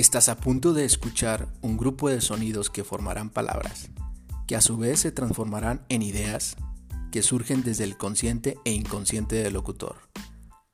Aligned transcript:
Estás 0.00 0.30
a 0.30 0.36
punto 0.38 0.72
de 0.72 0.86
escuchar 0.86 1.46
un 1.60 1.76
grupo 1.76 2.08
de 2.08 2.22
sonidos 2.22 2.70
que 2.70 2.84
formarán 2.84 3.28
palabras, 3.28 3.90
que 4.46 4.56
a 4.56 4.62
su 4.62 4.78
vez 4.78 5.00
se 5.00 5.12
transformarán 5.12 5.84
en 5.90 6.00
ideas 6.00 6.56
que 7.12 7.22
surgen 7.22 7.62
desde 7.62 7.84
el 7.84 7.98
consciente 7.98 8.56
e 8.64 8.72
inconsciente 8.72 9.36
del 9.36 9.52
locutor, 9.52 9.96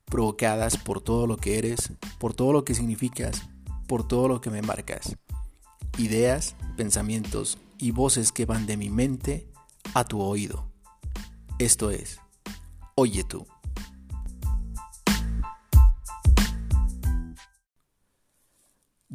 provocadas 0.04 0.76
por 0.76 1.00
todo 1.00 1.26
lo 1.26 1.38
que 1.38 1.58
eres, 1.58 1.90
por 2.20 2.34
todo 2.34 2.52
lo 2.52 2.64
que 2.64 2.76
significas, 2.76 3.42
por 3.88 4.06
todo 4.06 4.28
lo 4.28 4.40
que 4.40 4.50
me 4.50 4.62
marcas. 4.62 5.16
Ideas, 5.98 6.54
pensamientos 6.76 7.58
y 7.78 7.90
voces 7.90 8.30
que 8.30 8.46
van 8.46 8.64
de 8.64 8.76
mi 8.76 8.90
mente 8.90 9.48
a 9.94 10.04
tu 10.04 10.20
oído. 10.20 10.70
Esto 11.58 11.90
es, 11.90 12.20
oye 12.94 13.24
tú. 13.24 13.44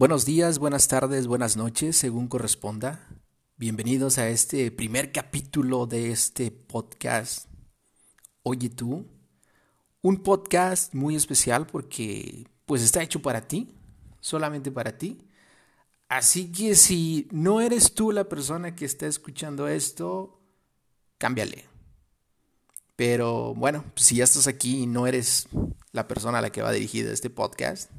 Buenos 0.01 0.25
días, 0.25 0.57
buenas 0.57 0.87
tardes, 0.87 1.27
buenas 1.27 1.57
noches, 1.57 1.95
según 1.95 2.27
corresponda. 2.27 3.07
Bienvenidos 3.55 4.17
a 4.17 4.29
este 4.29 4.71
primer 4.71 5.11
capítulo 5.11 5.85
de 5.85 6.09
este 6.09 6.49
podcast 6.49 7.45
Oye 8.41 8.71
tú. 8.71 9.05
Un 10.01 10.23
podcast 10.23 10.95
muy 10.95 11.15
especial 11.15 11.67
porque 11.67 12.47
pues 12.65 12.81
está 12.81 13.03
hecho 13.03 13.21
para 13.21 13.41
ti, 13.41 13.75
solamente 14.19 14.71
para 14.71 14.97
ti. 14.97 15.19
Así 16.09 16.51
que 16.51 16.73
si 16.73 17.27
no 17.31 17.61
eres 17.61 17.93
tú 17.93 18.11
la 18.11 18.27
persona 18.27 18.73
que 18.73 18.85
está 18.85 19.05
escuchando 19.05 19.67
esto, 19.67 20.41
cámbiale. 21.19 21.65
Pero 22.95 23.53
bueno, 23.53 23.85
si 23.97 24.15
ya 24.15 24.23
estás 24.23 24.47
aquí 24.47 24.81
y 24.81 24.87
no 24.87 25.05
eres 25.05 25.47
la 25.91 26.07
persona 26.07 26.39
a 26.39 26.41
la 26.41 26.51
que 26.51 26.63
va 26.63 26.71
dirigido 26.71 27.13
este 27.13 27.29
podcast, 27.29 27.91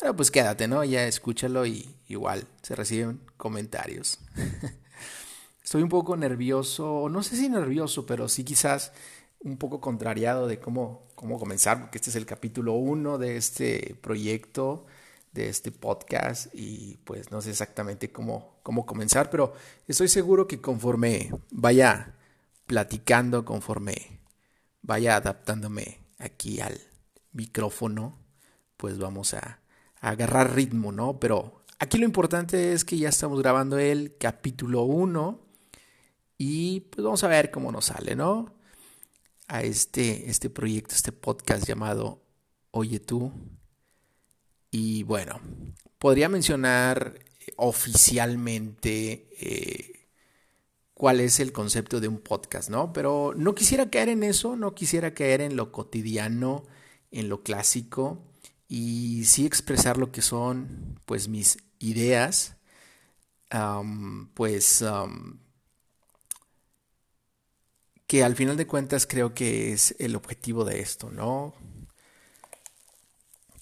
bueno, 0.00 0.16
pues 0.16 0.30
quédate, 0.30 0.68
¿no? 0.68 0.84
Ya 0.84 1.06
escúchalo 1.06 1.66
y 1.66 1.94
igual 2.08 2.46
se 2.62 2.74
reciben 2.74 3.20
comentarios. 3.36 4.20
Estoy 5.64 5.82
un 5.82 5.88
poco 5.88 6.16
nervioso, 6.16 7.08
no 7.10 7.22
sé 7.22 7.36
si 7.36 7.48
nervioso, 7.48 8.06
pero 8.06 8.28
sí 8.28 8.44
quizás 8.44 8.92
un 9.40 9.58
poco 9.58 9.80
contrariado 9.80 10.46
de 10.46 10.60
cómo, 10.60 11.08
cómo 11.14 11.38
comenzar, 11.38 11.80
porque 11.80 11.98
este 11.98 12.10
es 12.10 12.16
el 12.16 12.26
capítulo 12.26 12.74
uno 12.74 13.18
de 13.18 13.36
este 13.36 13.96
proyecto, 14.00 14.86
de 15.32 15.48
este 15.48 15.70
podcast, 15.72 16.46
y 16.54 16.96
pues 17.04 17.30
no 17.30 17.42
sé 17.42 17.50
exactamente 17.50 18.10
cómo, 18.10 18.58
cómo 18.62 18.86
comenzar, 18.86 19.30
pero 19.30 19.52
estoy 19.86 20.08
seguro 20.08 20.48
que 20.48 20.60
conforme 20.60 21.30
vaya 21.50 22.14
platicando, 22.66 23.44
conforme 23.44 24.20
vaya 24.82 25.16
adaptándome 25.16 26.00
aquí 26.18 26.60
al 26.60 26.80
micrófono, 27.32 28.18
pues 28.76 28.98
vamos 28.98 29.34
a, 29.34 29.60
agarrar 30.00 30.54
ritmo, 30.54 30.92
¿no? 30.92 31.18
Pero 31.18 31.64
aquí 31.78 31.98
lo 31.98 32.04
importante 32.04 32.72
es 32.72 32.84
que 32.84 32.98
ya 32.98 33.08
estamos 33.08 33.40
grabando 33.40 33.78
el 33.78 34.16
capítulo 34.18 34.82
1 34.82 35.40
y 36.38 36.80
pues 36.80 37.04
vamos 37.04 37.24
a 37.24 37.28
ver 37.28 37.50
cómo 37.50 37.72
nos 37.72 37.86
sale, 37.86 38.14
¿no? 38.14 38.54
A 39.48 39.62
este, 39.62 40.30
este 40.30 40.50
proyecto, 40.50 40.94
este 40.94 41.12
podcast 41.12 41.66
llamado 41.66 42.22
Oye 42.70 43.00
tú. 43.00 43.32
Y 44.70 45.02
bueno, 45.04 45.40
podría 45.98 46.28
mencionar 46.28 47.18
oficialmente 47.56 49.28
eh, 49.40 50.08
cuál 50.92 51.20
es 51.20 51.40
el 51.40 51.52
concepto 51.52 52.00
de 52.00 52.08
un 52.08 52.18
podcast, 52.18 52.68
¿no? 52.68 52.92
Pero 52.92 53.32
no 53.34 53.54
quisiera 53.54 53.88
caer 53.90 54.10
en 54.10 54.22
eso, 54.22 54.54
no 54.54 54.74
quisiera 54.74 55.14
caer 55.14 55.40
en 55.40 55.56
lo 55.56 55.72
cotidiano, 55.72 56.64
en 57.10 57.30
lo 57.30 57.42
clásico 57.42 58.27
y 58.68 59.24
sí 59.24 59.46
expresar 59.46 59.96
lo 59.96 60.12
que 60.12 60.22
son 60.22 61.00
pues 61.06 61.28
mis 61.28 61.58
ideas, 61.78 62.56
pues 64.34 64.84
que 68.06 68.24
al 68.24 68.36
final 68.36 68.56
de 68.56 68.66
cuentas 68.66 69.06
creo 69.06 69.34
que 69.34 69.72
es 69.72 69.94
el 69.98 70.16
objetivo 70.16 70.64
de 70.64 70.80
esto, 70.80 71.10
¿no? 71.10 71.54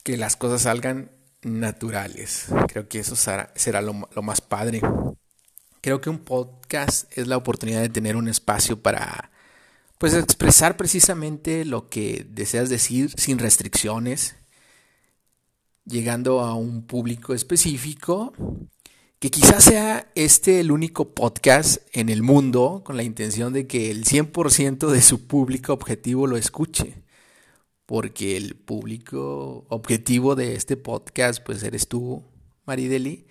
Que 0.02 0.16
las 0.16 0.36
cosas 0.36 0.62
salgan 0.62 1.10
naturales. 1.42 2.46
Creo 2.68 2.88
que 2.88 3.00
eso 3.00 3.16
será, 3.16 3.80
lo, 3.82 4.08
lo 4.14 4.22
más 4.22 4.40
padre. 4.40 4.80
Creo 5.80 6.00
que 6.00 6.10
un 6.10 6.20
podcast 6.20 7.10
es 7.16 7.26
la 7.26 7.36
oportunidad 7.36 7.80
de 7.80 7.88
tener 7.88 8.16
un 8.16 8.28
espacio 8.28 8.80
para 8.80 9.30
pues 9.98 10.14
expresar 10.14 10.76
precisamente 10.76 11.64
lo 11.64 11.88
que 11.88 12.26
deseas 12.28 12.68
decir 12.68 13.12
sin 13.16 13.38
restricciones, 13.38 14.36
llegando 15.86 16.40
a 16.40 16.54
un 16.54 16.82
público 16.82 17.32
específico, 17.32 18.32
que 19.18 19.30
quizás 19.30 19.64
sea 19.64 20.10
este 20.14 20.60
el 20.60 20.70
único 20.70 21.14
podcast 21.14 21.78
en 21.92 22.08
el 22.08 22.22
mundo 22.22 22.82
con 22.84 22.96
la 22.96 23.02
intención 23.02 23.52
de 23.52 23.66
que 23.66 23.90
el 23.90 24.04
100% 24.04 24.88
de 24.88 25.00
su 25.00 25.26
público 25.26 25.72
objetivo 25.72 26.26
lo 26.26 26.36
escuche. 26.36 27.02
Porque 27.86 28.36
el 28.36 28.56
público 28.56 29.64
objetivo 29.68 30.34
de 30.34 30.54
este 30.54 30.76
podcast, 30.76 31.42
pues 31.44 31.62
eres 31.62 31.86
tú, 31.86 32.24
Marideli. 32.66 33.26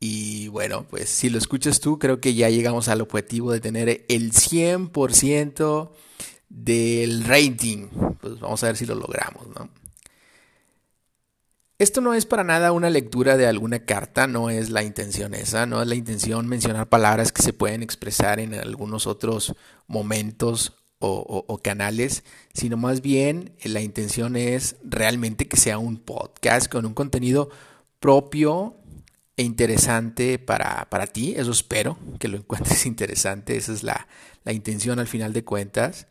Y 0.00 0.48
bueno, 0.48 0.86
pues 0.88 1.10
si 1.10 1.28
lo 1.28 1.38
escuchas 1.38 1.80
tú, 1.80 1.98
creo 1.98 2.18
que 2.20 2.34
ya 2.34 2.48
llegamos 2.48 2.88
al 2.88 3.02
objetivo 3.02 3.52
de 3.52 3.60
tener 3.60 4.04
el 4.08 4.32
100% 4.32 5.90
del 6.48 7.24
rating. 7.24 7.88
Pues 8.20 8.40
vamos 8.40 8.64
a 8.64 8.68
ver 8.68 8.76
si 8.76 8.86
lo 8.86 8.94
logramos, 8.94 9.48
¿no? 9.48 9.83
Esto 11.76 12.00
no 12.00 12.14
es 12.14 12.24
para 12.24 12.44
nada 12.44 12.70
una 12.70 12.88
lectura 12.88 13.36
de 13.36 13.48
alguna 13.48 13.80
carta, 13.80 14.28
no 14.28 14.48
es 14.48 14.70
la 14.70 14.84
intención 14.84 15.34
esa, 15.34 15.66
no 15.66 15.82
es 15.82 15.88
la 15.88 15.96
intención 15.96 16.46
mencionar 16.46 16.88
palabras 16.88 17.32
que 17.32 17.42
se 17.42 17.52
pueden 17.52 17.82
expresar 17.82 18.38
en 18.38 18.54
algunos 18.54 19.08
otros 19.08 19.54
momentos 19.88 20.72
o, 21.06 21.60
canales, 21.62 22.24
sino 22.54 22.76
más 22.76 23.02
bien 23.02 23.52
la 23.62 23.82
intención 23.82 24.36
es 24.36 24.76
realmente 24.82 25.48
que 25.48 25.58
sea 25.58 25.76
un 25.76 25.98
podcast 25.98 26.70
con 26.70 26.86
un 26.86 26.94
contenido 26.94 27.50
propio 28.00 28.76
e 29.36 29.42
interesante 29.42 30.38
para, 30.38 30.86
ti, 31.12 31.34
eso 31.36 31.50
espero, 31.50 31.98
que 32.18 32.28
lo 32.28 32.38
encuentres 32.38 32.86
interesante, 32.86 33.56
esa 33.56 33.72
es 33.72 33.82
la, 33.82 34.06
intención 34.46 34.98
al 34.98 35.08
final 35.08 35.32
de 35.32 35.44
cuentas, 35.44 36.06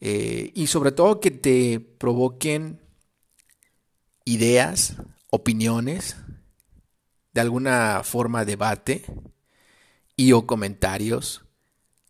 eh, 0.00 0.50
y 0.54 0.66
sobre 0.66 0.92
todo 0.92 1.20
que 1.20 1.30
te 1.30 1.78
provoquen 1.78 2.80
ideas, 4.24 4.94
opiniones, 5.30 6.16
de 7.32 7.40
alguna 7.40 8.02
forma 8.04 8.44
debate 8.44 9.04
y 10.16 10.32
o 10.32 10.46
comentarios. 10.46 11.44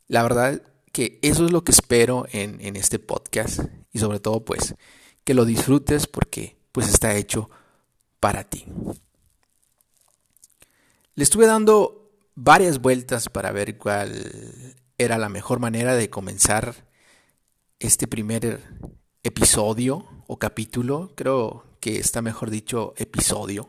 La 0.06 0.22
verdad 0.22 0.62
que 0.92 1.18
eso 1.22 1.46
es 1.46 1.50
lo 1.50 1.64
que 1.64 1.72
espero 1.72 2.26
en, 2.30 2.60
en 2.60 2.76
este 2.76 2.98
podcast 2.98 3.60
y 3.92 3.98
sobre 3.98 4.20
todo 4.20 4.44
pues 4.44 4.74
que 5.24 5.34
lo 5.34 5.44
disfrutes 5.44 6.06
porque 6.06 6.56
pues 6.72 6.88
está 6.88 7.14
hecho 7.14 7.50
para 8.20 8.44
ti. 8.44 8.66
Le 11.14 11.24
estuve 11.24 11.46
dando 11.46 12.10
varias 12.34 12.80
vueltas 12.80 13.28
para 13.28 13.52
ver 13.52 13.78
cuál 13.78 14.76
era 14.98 15.18
la 15.18 15.28
mejor 15.28 15.60
manera 15.60 15.94
de 15.94 16.10
comenzar 16.10 16.74
este 17.78 18.06
primer 18.06 18.60
episodio 19.22 20.06
o 20.26 20.38
capítulo. 20.38 21.12
Creo 21.14 21.63
que 21.84 21.98
está 21.98 22.22
mejor 22.22 22.48
dicho 22.48 22.94
episodio. 22.96 23.68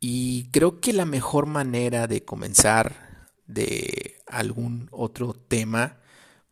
Y 0.00 0.50
creo 0.50 0.80
que 0.82 0.92
la 0.92 1.06
mejor 1.06 1.46
manera 1.46 2.06
de 2.06 2.26
comenzar 2.26 3.30
de 3.46 4.16
algún 4.26 4.90
otro 4.92 5.32
tema, 5.32 5.96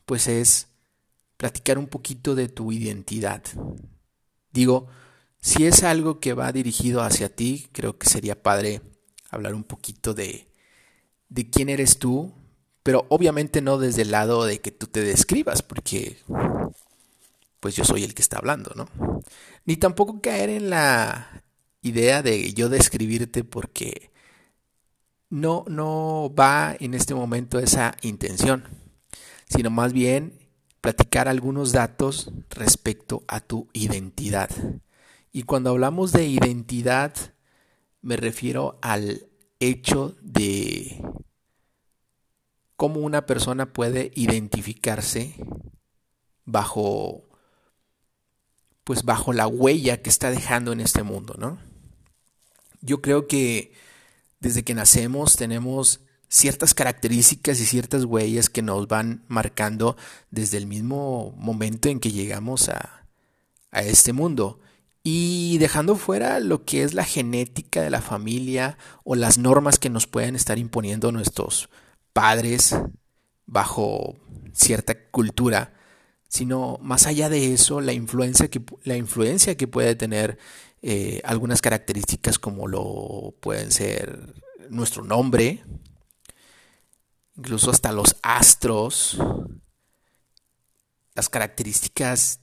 pues 0.06 0.26
es 0.26 0.68
platicar 1.36 1.76
un 1.76 1.86
poquito 1.86 2.34
de 2.34 2.48
tu 2.48 2.72
identidad. 2.72 3.42
Digo, 4.52 4.86
si 5.38 5.66
es 5.66 5.82
algo 5.82 6.18
que 6.18 6.32
va 6.32 6.50
dirigido 6.50 7.02
hacia 7.02 7.36
ti, 7.36 7.68
creo 7.72 7.98
que 7.98 8.08
sería 8.08 8.42
padre 8.42 8.80
hablar 9.28 9.54
un 9.54 9.64
poquito 9.64 10.14
de, 10.14 10.48
de 11.28 11.50
quién 11.50 11.68
eres 11.68 11.98
tú, 11.98 12.32
pero 12.82 13.04
obviamente 13.10 13.60
no 13.60 13.76
desde 13.76 14.00
el 14.00 14.12
lado 14.12 14.46
de 14.46 14.62
que 14.62 14.70
tú 14.70 14.86
te 14.86 15.02
describas, 15.02 15.60
porque 15.60 16.16
pues 17.60 17.74
yo 17.76 17.84
soy 17.84 18.04
el 18.04 18.14
que 18.14 18.22
está 18.22 18.38
hablando, 18.38 18.72
¿no? 18.74 18.88
Ni 19.64 19.76
tampoco 19.76 20.20
caer 20.20 20.50
en 20.50 20.70
la 20.70 21.44
idea 21.82 22.22
de 22.22 22.52
yo 22.52 22.68
describirte 22.68 23.44
porque 23.44 24.10
no, 25.30 25.64
no 25.68 26.32
va 26.38 26.76
en 26.78 26.94
este 26.94 27.14
momento 27.14 27.58
esa 27.58 27.96
intención, 28.02 28.64
sino 29.48 29.70
más 29.70 29.92
bien 29.92 30.38
platicar 30.80 31.28
algunos 31.28 31.72
datos 31.72 32.30
respecto 32.50 33.24
a 33.28 33.40
tu 33.40 33.68
identidad. 33.72 34.50
Y 35.32 35.42
cuando 35.42 35.70
hablamos 35.70 36.12
de 36.12 36.26
identidad, 36.26 37.12
me 38.02 38.16
refiero 38.16 38.78
al 38.82 39.28
hecho 39.58 40.16
de 40.22 41.02
cómo 42.76 43.00
una 43.00 43.26
persona 43.26 43.72
puede 43.72 44.12
identificarse 44.14 45.34
bajo 46.44 47.24
pues 48.86 49.02
bajo 49.02 49.32
la 49.32 49.48
huella 49.48 50.00
que 50.00 50.08
está 50.08 50.30
dejando 50.30 50.70
en 50.70 50.78
este 50.78 51.02
mundo, 51.02 51.34
¿no? 51.36 51.58
Yo 52.80 53.02
creo 53.02 53.26
que 53.26 53.72
desde 54.38 54.62
que 54.62 54.74
nacemos 54.74 55.34
tenemos 55.34 56.02
ciertas 56.28 56.72
características 56.72 57.58
y 57.58 57.66
ciertas 57.66 58.04
huellas 58.04 58.48
que 58.48 58.62
nos 58.62 58.86
van 58.86 59.24
marcando 59.26 59.96
desde 60.30 60.58
el 60.58 60.68
mismo 60.68 61.34
momento 61.36 61.88
en 61.88 61.98
que 61.98 62.12
llegamos 62.12 62.68
a, 62.68 63.08
a 63.72 63.82
este 63.82 64.12
mundo. 64.12 64.60
Y 65.02 65.58
dejando 65.58 65.96
fuera 65.96 66.38
lo 66.38 66.64
que 66.64 66.84
es 66.84 66.94
la 66.94 67.04
genética 67.04 67.82
de 67.82 67.90
la 67.90 68.00
familia 68.00 68.78
o 69.02 69.16
las 69.16 69.36
normas 69.36 69.80
que 69.80 69.90
nos 69.90 70.06
pueden 70.06 70.36
estar 70.36 70.60
imponiendo 70.60 71.10
nuestros 71.10 71.68
padres 72.12 72.76
bajo 73.46 74.14
cierta 74.52 75.10
cultura, 75.10 75.75
sino 76.36 76.78
más 76.82 77.06
allá 77.06 77.30
de 77.30 77.54
eso, 77.54 77.80
la 77.80 77.94
influencia 77.94 78.48
que, 78.48 78.62
la 78.84 78.96
influencia 78.96 79.56
que 79.56 79.66
puede 79.66 79.94
tener 79.94 80.38
eh, 80.82 81.22
algunas 81.24 81.62
características 81.62 82.38
como 82.38 82.68
lo 82.68 83.34
pueden 83.40 83.72
ser 83.72 84.34
nuestro 84.68 85.02
nombre, 85.02 85.64
incluso 87.36 87.70
hasta 87.70 87.90
los 87.90 88.16
astros, 88.22 89.16
las 91.14 91.30
características 91.30 92.40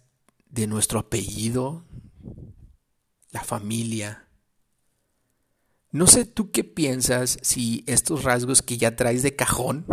de 0.50 0.66
nuestro 0.66 0.98
apellido, 0.98 1.86
la 3.30 3.44
familia. 3.44 4.28
No 5.92 6.08
sé 6.08 6.26
tú 6.26 6.50
qué 6.50 6.64
piensas 6.64 7.38
si 7.44 7.84
estos 7.86 8.24
rasgos 8.24 8.64
que 8.64 8.80
ya 8.80 8.96
traes 8.96 9.22
de 9.22 9.36
cajón, 9.36 9.86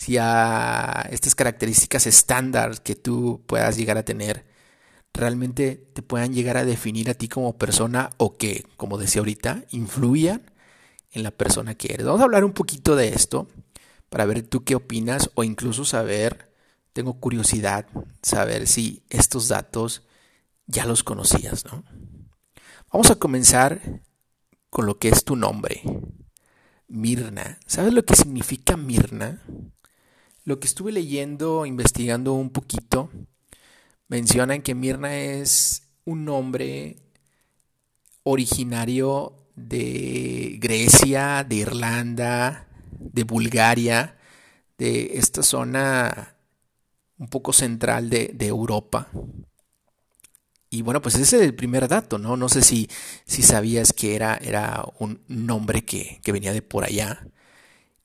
si 0.00 0.16
a 0.16 1.06
estas 1.10 1.34
características 1.34 2.06
estándar 2.06 2.80
que 2.80 2.96
tú 2.96 3.44
puedas 3.46 3.76
llegar 3.76 3.98
a 3.98 4.02
tener, 4.02 4.46
realmente 5.12 5.76
te 5.92 6.00
puedan 6.00 6.32
llegar 6.32 6.56
a 6.56 6.64
definir 6.64 7.10
a 7.10 7.14
ti 7.14 7.28
como 7.28 7.58
persona 7.58 8.08
o 8.16 8.38
que, 8.38 8.64
como 8.78 8.96
decía 8.96 9.20
ahorita, 9.20 9.64
influyan 9.72 10.50
en 11.12 11.22
la 11.22 11.30
persona 11.30 11.74
que 11.74 11.92
eres. 11.92 12.06
Vamos 12.06 12.22
a 12.22 12.24
hablar 12.24 12.44
un 12.44 12.54
poquito 12.54 12.96
de 12.96 13.08
esto 13.08 13.46
para 14.08 14.24
ver 14.24 14.40
tú 14.40 14.64
qué 14.64 14.74
opinas 14.74 15.30
o 15.34 15.44
incluso 15.44 15.84
saber, 15.84 16.50
tengo 16.94 17.20
curiosidad, 17.20 17.86
saber 18.22 18.68
si 18.68 19.02
estos 19.10 19.48
datos 19.48 20.06
ya 20.66 20.86
los 20.86 21.04
conocías, 21.04 21.66
¿no? 21.66 21.84
Vamos 22.90 23.10
a 23.10 23.16
comenzar 23.16 24.00
con 24.70 24.86
lo 24.86 24.98
que 24.98 25.10
es 25.10 25.24
tu 25.24 25.36
nombre. 25.36 25.82
Mirna. 26.88 27.58
¿Sabes 27.66 27.92
lo 27.92 28.02
que 28.02 28.16
significa 28.16 28.78
Mirna? 28.78 29.42
Lo 30.50 30.58
que 30.58 30.66
estuve 30.66 30.90
leyendo, 30.90 31.64
investigando 31.64 32.32
un 32.32 32.50
poquito, 32.50 33.08
mencionan 34.08 34.62
que 34.62 34.74
Mirna 34.74 35.16
es 35.16 35.84
un 36.04 36.24
nombre 36.24 36.96
originario 38.24 39.46
de 39.54 40.56
Grecia, 40.60 41.46
de 41.48 41.54
Irlanda, 41.54 42.66
de 42.98 43.22
Bulgaria, 43.22 44.18
de 44.76 45.18
esta 45.18 45.44
zona 45.44 46.34
un 47.16 47.28
poco 47.28 47.52
central 47.52 48.10
de, 48.10 48.34
Europa. 48.40 49.06
Y 50.68 50.82
bueno, 50.82 51.00
pues 51.00 51.14
ese 51.14 51.36
es 51.36 51.42
el 51.44 51.54
primer 51.54 51.86
dato, 51.86 52.18
¿no? 52.18 52.36
No 52.36 52.48
sé 52.48 52.62
si, 52.62 52.88
si 53.24 53.42
sabías 53.42 53.92
que 53.92 54.16
era, 54.16 54.34
era 54.34 54.84
un 54.98 55.22
nombre 55.28 55.84
que, 55.84 56.20
venía 56.26 56.52
de 56.52 56.62
por 56.62 56.82
allá. 56.82 57.24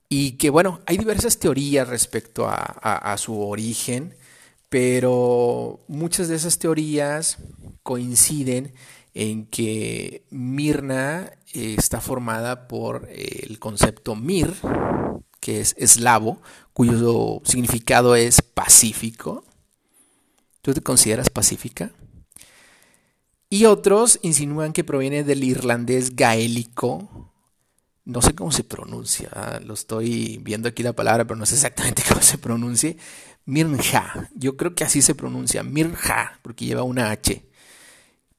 Y 0.10 0.34
que 0.34 0.50
bueno, 0.50 0.82
hay 0.86 0.98
diversas 0.98 1.40
teorías 1.40 1.88
respecto 1.88 2.48
a 2.48 3.16
su 3.18 3.42
origen 3.42 4.16
pero 4.76 5.80
muchas 5.88 6.28
de 6.28 6.36
esas 6.36 6.60
teorías 6.60 7.38
coinciden 7.82 8.74
en 9.14 9.46
que 9.46 10.26
Mirna 10.32 11.32
eh, 11.54 11.76
está 11.78 12.02
formada 12.02 12.68
por 12.68 13.08
eh, 13.10 13.46
el 13.48 13.58
concepto 13.58 14.16
Mir, 14.16 14.54
que 15.40 15.62
es 15.62 15.76
eslavo, 15.78 16.42
cuyo 16.74 17.42
significado 17.46 18.18
es 18.18 18.42
pacífico. 18.42 19.46
¿Tú 20.62 20.74
te 20.74 20.82
consideras 20.82 21.30
pacífica? 21.30 21.92
Y 23.50 23.66
otros 23.66 24.20
insinúan 24.24 24.74
que 24.74 24.84
proviene 24.84 25.24
del 25.24 25.46
irlandés 25.46 26.18
gaélico. 26.18 27.32
No 28.06 28.22
sé 28.22 28.36
cómo 28.36 28.52
se 28.52 28.64
pronuncia, 28.64 29.30
¿ah? 29.34 29.60
lo 29.66 29.74
estoy 29.74 30.38
viendo 30.38 30.70
aquí 30.70 30.84
la 30.84 30.94
palabra, 30.94 31.26
pero 31.26 31.38
no 31.38 31.46
sé 31.46 31.56
exactamente 31.56 32.04
cómo 32.08 32.22
se 32.22 32.38
pronuncia. 32.38 32.96
Mirja. 33.46 34.30
Yo 34.36 34.58
creo 34.58 34.76
que 34.76 34.84
así 34.84 35.02
se 35.02 35.16
pronuncia, 35.16 35.64
Mirja, 35.64 36.40
porque 36.42 36.66
lleva 36.66 36.84
una 36.84 37.12
H. 37.12 37.46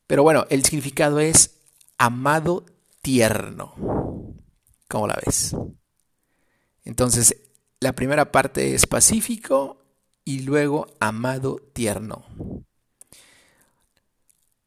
Pero 0.06 0.22
bueno, 0.22 0.46
el 0.50 0.64
significado 0.64 1.20
es 1.20 1.58
amado 1.98 2.64
tierno. 3.02 3.74
¿Cómo 4.88 5.08
la 5.08 5.18
ves? 5.24 5.54
Entonces, 6.84 7.36
la 7.80 7.94
primera 7.94 8.30
parte 8.30 8.74
es 8.74 8.86
pacífico 8.86 9.82
y 10.24 10.40
luego 10.40 10.86
amado 11.00 11.56
tierno. 11.72 12.24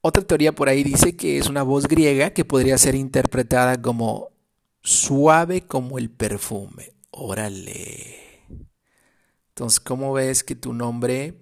Otra 0.01 0.23
teoría 0.23 0.53
por 0.53 0.69
ahí 0.69 0.83
dice 0.83 1.15
que 1.15 1.37
es 1.37 1.47
una 1.47 1.63
voz 1.63 1.87
griega 1.87 2.31
que 2.31 2.45
podría 2.45 2.77
ser 2.77 2.95
interpretada 2.95 3.81
como 3.81 4.28
suave 4.83 5.67
como 5.67 5.97
el 5.97 6.09
perfume. 6.09 6.93
Órale. 7.11 8.45
Entonces, 9.49 9.79
¿cómo 9.79 10.13
ves 10.13 10.43
que 10.43 10.55
tu 10.55 10.73
nombre 10.73 11.41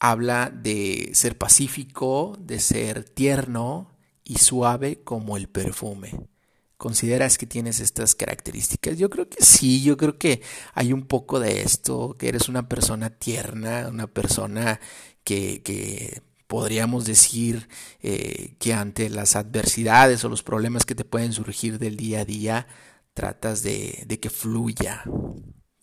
habla 0.00 0.50
de 0.50 1.10
ser 1.14 1.38
pacífico, 1.38 2.36
de 2.40 2.58
ser 2.58 3.04
tierno 3.04 3.96
y 4.24 4.38
suave 4.38 5.02
como 5.04 5.36
el 5.36 5.48
perfume? 5.48 6.28
¿Consideras 6.76 7.38
que 7.38 7.46
tienes 7.46 7.78
estas 7.78 8.16
características? 8.16 8.98
Yo 8.98 9.08
creo 9.08 9.28
que 9.28 9.44
sí, 9.44 9.84
yo 9.84 9.96
creo 9.96 10.18
que 10.18 10.42
hay 10.74 10.92
un 10.92 11.06
poco 11.06 11.38
de 11.38 11.62
esto, 11.62 12.16
que 12.18 12.28
eres 12.28 12.48
una 12.48 12.68
persona 12.68 13.10
tierna, 13.10 13.86
una 13.88 14.08
persona 14.08 14.80
que, 15.22 16.22
podríamos 16.52 17.06
decir 17.06 17.66
eh, 18.02 18.56
que 18.58 18.74
ante 18.74 19.08
las 19.08 19.36
adversidades 19.36 20.22
o 20.22 20.28
los 20.28 20.42
problemas 20.42 20.84
que 20.84 20.94
te 20.94 21.02
pueden 21.02 21.32
surgir 21.32 21.78
del 21.78 21.96
día 21.96 22.20
a 22.20 22.24
día, 22.26 22.66
tratas 23.14 23.62
de, 23.62 24.04
de 24.06 24.20
que 24.20 24.28
fluya, 24.28 25.02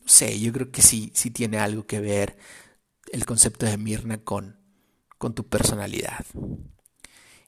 sé, 0.06 0.40
yo 0.40 0.54
creo 0.54 0.70
que 0.70 0.84
sí, 0.84 1.12
sí 1.16 1.32
tiene 1.32 1.58
algo 1.58 1.88
que 1.88 2.00
ver 2.00 2.38
el 3.12 3.26
concepto 3.26 3.66
de 3.66 3.80
Mirna 3.80 4.20
con, 4.20 4.60
con 5.18 5.34
tu 5.34 5.48
personalidad. 5.48 6.24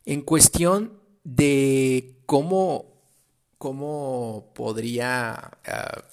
En 0.03 0.21
cuestión 0.21 0.99
de 1.23 2.23
cómo, 2.25 3.03
cómo 3.59 4.51
podría 4.55 5.59
ah, 5.63 6.05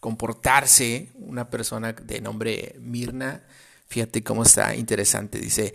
comportarse 0.00 1.10
una 1.16 1.50
persona 1.50 1.92
de 1.92 2.22
nombre 2.22 2.76
Mirna, 2.80 3.44
fíjate 3.88 4.24
cómo 4.24 4.44
está 4.44 4.74
interesante. 4.74 5.38
Dice, 5.38 5.74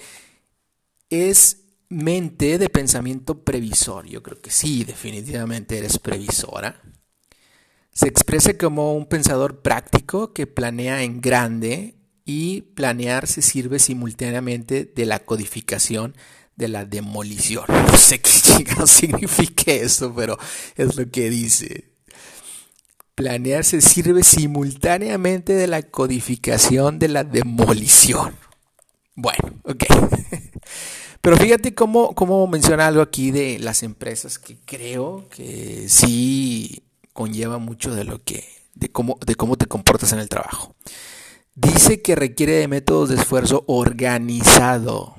es 1.09 1.65
mente 1.89 2.57
de 2.57 2.69
pensamiento 2.69 3.43
previsor. 3.43 4.05
Yo 4.07 4.23
creo 4.23 4.41
que 4.41 4.51
sí, 4.51 4.83
definitivamente 4.83 5.77
eres 5.77 5.99
previsora. 5.99 6.81
Se 7.91 8.07
expresa 8.07 8.57
como 8.57 8.93
un 8.93 9.05
pensador 9.05 9.61
práctico 9.61 10.33
que 10.33 10.47
planea 10.47 11.03
en 11.03 11.21
grande 11.21 11.95
y 12.25 12.61
planear 12.61 13.27
se 13.27 13.41
sirve 13.41 13.79
simultáneamente 13.79 14.83
de 14.85 15.05
la 15.05 15.19
codificación 15.19 16.15
de 16.55 16.67
la 16.67 16.85
demolición. 16.85 17.65
No 17.69 17.97
sé 17.97 18.19
qué 18.19 18.29
chingado 18.29 18.87
significa 18.87 19.71
eso, 19.71 20.13
pero 20.13 20.37
es 20.75 20.95
lo 20.97 21.09
que 21.09 21.29
dice. 21.29 21.91
Planear 23.13 23.63
se 23.63 23.79
sirve 23.79 24.23
simultáneamente 24.23 25.53
de 25.53 25.67
la 25.67 25.83
codificación 25.83 26.99
de 26.99 27.07
la 27.07 27.23
demolición. 27.23 28.35
Bueno, 29.15 29.61
ok. 29.63 29.85
Pero 31.21 31.37
fíjate 31.37 31.73
cómo, 31.73 32.13
cómo 32.13 32.45
menciona 32.47 32.87
algo 32.87 33.01
aquí 33.01 33.31
de 33.31 33.57
las 33.59 33.83
empresas 33.83 34.37
que 34.37 34.57
creo 34.63 35.27
que 35.29 35.89
sí 35.89 36.83
conlleva 37.13 37.57
mucho 37.57 37.95
de 37.95 38.03
lo 38.03 38.23
que, 38.23 38.47
de 38.75 38.91
cómo, 38.91 39.17
de 39.25 39.35
cómo 39.35 39.57
te 39.57 39.65
comportas 39.65 40.11
en 40.13 40.19
el 40.19 40.29
trabajo. 40.29 40.75
Dice 41.55 42.01
que 42.01 42.15
requiere 42.15 42.53
de 42.53 42.67
métodos 42.67 43.09
de 43.09 43.15
esfuerzo 43.15 43.63
organizado. 43.67 45.15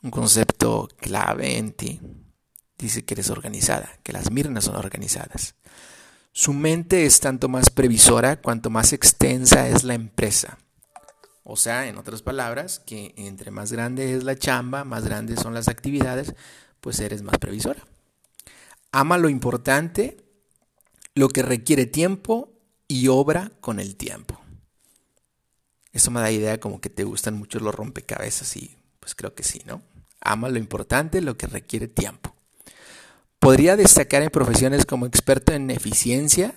Un 0.00 0.10
concepto 0.10 0.88
clave 0.96 1.58
en 1.58 1.72
ti. 1.72 2.00
Dice 2.78 3.04
que 3.04 3.14
eres 3.14 3.28
organizada, 3.30 3.98
que 4.04 4.12
las 4.12 4.30
mirnas 4.30 4.64
son 4.64 4.76
organizadas. 4.76 5.56
Su 6.32 6.54
mente 6.54 7.04
es 7.04 7.18
tanto 7.18 7.48
más 7.48 7.70
previsora 7.70 8.40
cuanto 8.40 8.70
más 8.70 8.92
extensa 8.92 9.68
es 9.68 9.82
la 9.82 9.94
empresa. 9.94 10.58
O 11.50 11.56
sea, 11.56 11.88
en 11.88 11.96
otras 11.96 12.20
palabras, 12.20 12.78
que 12.78 13.14
entre 13.16 13.50
más 13.50 13.72
grande 13.72 14.14
es 14.14 14.22
la 14.22 14.36
chamba, 14.36 14.84
más 14.84 15.06
grandes 15.06 15.40
son 15.40 15.54
las 15.54 15.68
actividades, 15.68 16.34
pues 16.82 17.00
eres 17.00 17.22
más 17.22 17.38
previsora. 17.38 17.82
Ama 18.92 19.16
lo 19.16 19.30
importante 19.30 20.18
lo 21.14 21.30
que 21.30 21.40
requiere 21.40 21.86
tiempo 21.86 22.52
y 22.86 23.08
obra 23.08 23.50
con 23.62 23.80
el 23.80 23.96
tiempo. 23.96 24.38
Eso 25.90 26.10
me 26.10 26.20
da 26.20 26.30
idea 26.30 26.60
como 26.60 26.82
que 26.82 26.90
te 26.90 27.04
gustan 27.04 27.32
mucho 27.38 27.60
los 27.60 27.74
rompecabezas 27.74 28.54
y 28.58 28.76
pues 29.00 29.14
creo 29.14 29.34
que 29.34 29.42
sí, 29.42 29.62
¿no? 29.64 29.80
Ama 30.20 30.50
lo 30.50 30.58
importante, 30.58 31.22
lo 31.22 31.38
que 31.38 31.46
requiere 31.46 31.88
tiempo. 31.88 32.36
podría 33.38 33.74
destacar 33.74 34.22
en 34.22 34.28
profesiones 34.28 34.84
como 34.84 35.06
experto 35.06 35.54
en 35.54 35.70
eficiencia, 35.70 36.54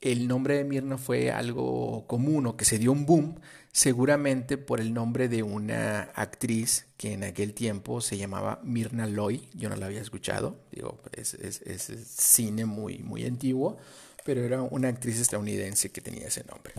el 0.00 0.26
nombre 0.26 0.56
de 0.56 0.64
Mirna 0.64 0.98
fue 0.98 1.30
algo 1.30 2.08
común 2.08 2.46
o 2.46 2.56
que 2.56 2.64
se 2.64 2.80
dio 2.80 2.90
un 2.90 3.06
boom, 3.06 3.40
seguramente 3.70 4.58
por 4.58 4.80
el 4.80 4.92
nombre 4.92 5.28
de 5.28 5.44
una 5.44 6.10
actriz 6.16 6.86
que 6.96 7.12
en 7.12 7.22
aquel 7.22 7.54
tiempo 7.54 8.00
se 8.00 8.18
llamaba 8.18 8.60
Mirna 8.64 9.06
Loy. 9.06 9.48
Yo 9.54 9.68
no 9.68 9.76
la 9.76 9.86
había 9.86 10.00
escuchado, 10.00 10.56
digo, 10.72 10.98
es, 11.12 11.34
es, 11.34 11.92
cine 12.08 12.66
muy, 12.66 12.98
muy 12.98 13.24
antiguo, 13.24 13.78
pero 14.26 14.44
era 14.44 14.60
una 14.60 14.88
actriz 14.88 15.20
estadounidense 15.20 15.90
que 15.90 16.00
tenía 16.00 16.26
ese 16.26 16.44
nombre. 16.44 16.74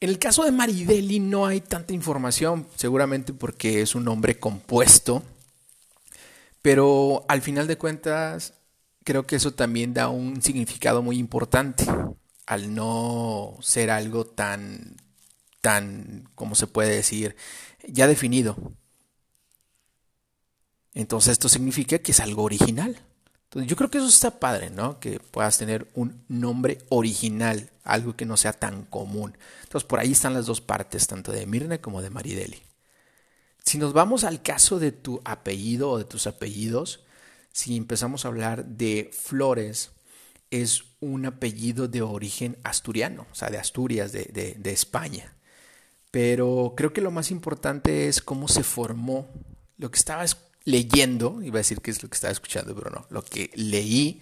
En 0.00 0.08
el 0.08 0.18
caso 0.18 0.42
de 0.42 0.50
Marideli 0.50 1.20
no 1.20 1.46
hay 1.46 1.60
tanta 1.60 1.94
información, 1.94 2.66
seguramente 2.74 3.32
porque 3.32 3.82
es 3.82 3.94
un 3.94 4.04
nombre 4.04 4.36
compuesto, 4.40 5.22
pero 6.60 7.24
al 7.28 7.40
final 7.40 7.68
de 7.68 7.78
cuentas 7.78 8.54
creo 9.04 9.28
que 9.28 9.36
eso 9.36 9.54
también 9.54 9.94
da 9.94 10.08
un 10.08 10.42
significado 10.42 11.02
muy 11.02 11.18
importante 11.18 11.86
al 12.46 12.74
no 12.74 13.56
ser 13.62 13.92
algo 13.92 14.26
tan, 14.26 14.96
tan, 15.60 16.28
¿cómo 16.34 16.56
se 16.56 16.66
puede 16.66 16.96
decir? 16.96 17.36
Ya 17.86 18.08
definido. 18.08 18.56
Entonces 20.94 21.32
esto 21.32 21.48
significa 21.48 22.00
que 22.00 22.10
es 22.10 22.18
algo 22.18 22.42
original. 22.42 23.00
Entonces 23.52 23.68
yo 23.68 23.76
creo 23.76 23.90
que 23.90 23.98
eso 23.98 24.08
está 24.08 24.40
padre, 24.40 24.70
¿no? 24.70 24.98
Que 24.98 25.20
puedas 25.20 25.58
tener 25.58 25.86
un 25.92 26.24
nombre 26.26 26.78
original, 26.88 27.68
algo 27.84 28.16
que 28.16 28.24
no 28.24 28.38
sea 28.38 28.54
tan 28.54 28.86
común. 28.86 29.36
Entonces 29.64 29.86
por 29.86 30.00
ahí 30.00 30.12
están 30.12 30.32
las 30.32 30.46
dos 30.46 30.62
partes, 30.62 31.06
tanto 31.06 31.32
de 31.32 31.44
Mirna 31.44 31.76
como 31.76 32.00
de 32.00 32.08
Marideli. 32.08 32.62
Si 33.62 33.76
nos 33.76 33.92
vamos 33.92 34.24
al 34.24 34.40
caso 34.40 34.78
de 34.78 34.90
tu 34.90 35.20
apellido 35.26 35.90
o 35.90 35.98
de 35.98 36.06
tus 36.06 36.26
apellidos, 36.26 37.04
si 37.52 37.76
empezamos 37.76 38.24
a 38.24 38.28
hablar 38.28 38.64
de 38.64 39.10
Flores, 39.12 39.90
es 40.50 40.84
un 41.00 41.26
apellido 41.26 41.88
de 41.88 42.00
origen 42.00 42.56
asturiano, 42.64 43.26
o 43.30 43.34
sea, 43.34 43.50
de 43.50 43.58
Asturias, 43.58 44.12
de, 44.12 44.60
España. 44.64 45.36
Pero 46.10 46.72
creo 46.74 46.94
que 46.94 47.02
lo 47.02 47.10
más 47.10 47.30
importante 47.30 48.08
es 48.08 48.22
cómo 48.22 48.48
se 48.48 48.62
formó. 48.62 49.28
Lo 49.76 49.90
que 49.90 49.98
estaba 49.98 50.24
leyendo, 50.64 51.42
iba 51.42 51.56
a 51.56 51.58
decir 51.58 51.80
que 51.80 51.90
es 51.90 52.02
lo 52.02 52.08
que 52.08 52.14
estaba 52.14 52.32
escuchando, 52.32 52.74
pero 52.74 52.90
no, 52.90 53.06
lo 53.10 53.22
que 53.22 53.50
leí 53.54 54.20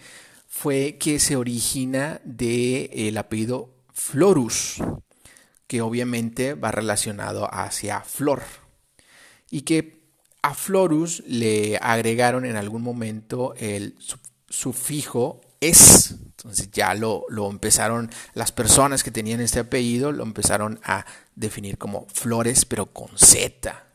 fue 0.49 0.97
que 0.99 1.19
se 1.19 1.37
origina 1.37 2.21
del 2.25 3.17
apellido 3.17 3.71
Florus, 3.93 4.83
que 5.67 5.81
obviamente 5.81 6.55
va 6.55 6.73
relacionado 6.73 7.49
hacia 7.53 8.01
flor, 8.01 8.43
y 9.51 9.63
que 9.63 10.01
a 10.43 10.55
Florus 10.55 11.23
le 11.27 11.77
agregaron 11.77 12.45
en 12.45 12.57
algún 12.57 12.83
momento 12.83 13.55
el 13.59 13.97
sufijo 14.49 15.41
es. 15.61 16.13
Entonces 16.13 16.71
ya 16.73 16.95
lo, 16.95 17.27
lo, 17.29 17.51
empezaron, 17.51 18.11
las 18.35 18.51
personas 18.51 19.05
que 19.05 19.11
tenían 19.11 19.41
este 19.41 19.61
apellido 19.61 20.11
lo 20.13 20.23
empezaron 20.23 20.81
a 20.83 21.05
definir 21.35 21.77
como 21.77 22.07
Flores, 22.09 22.65
pero 22.65 22.87
con 22.87 23.11
Z. 23.17 23.90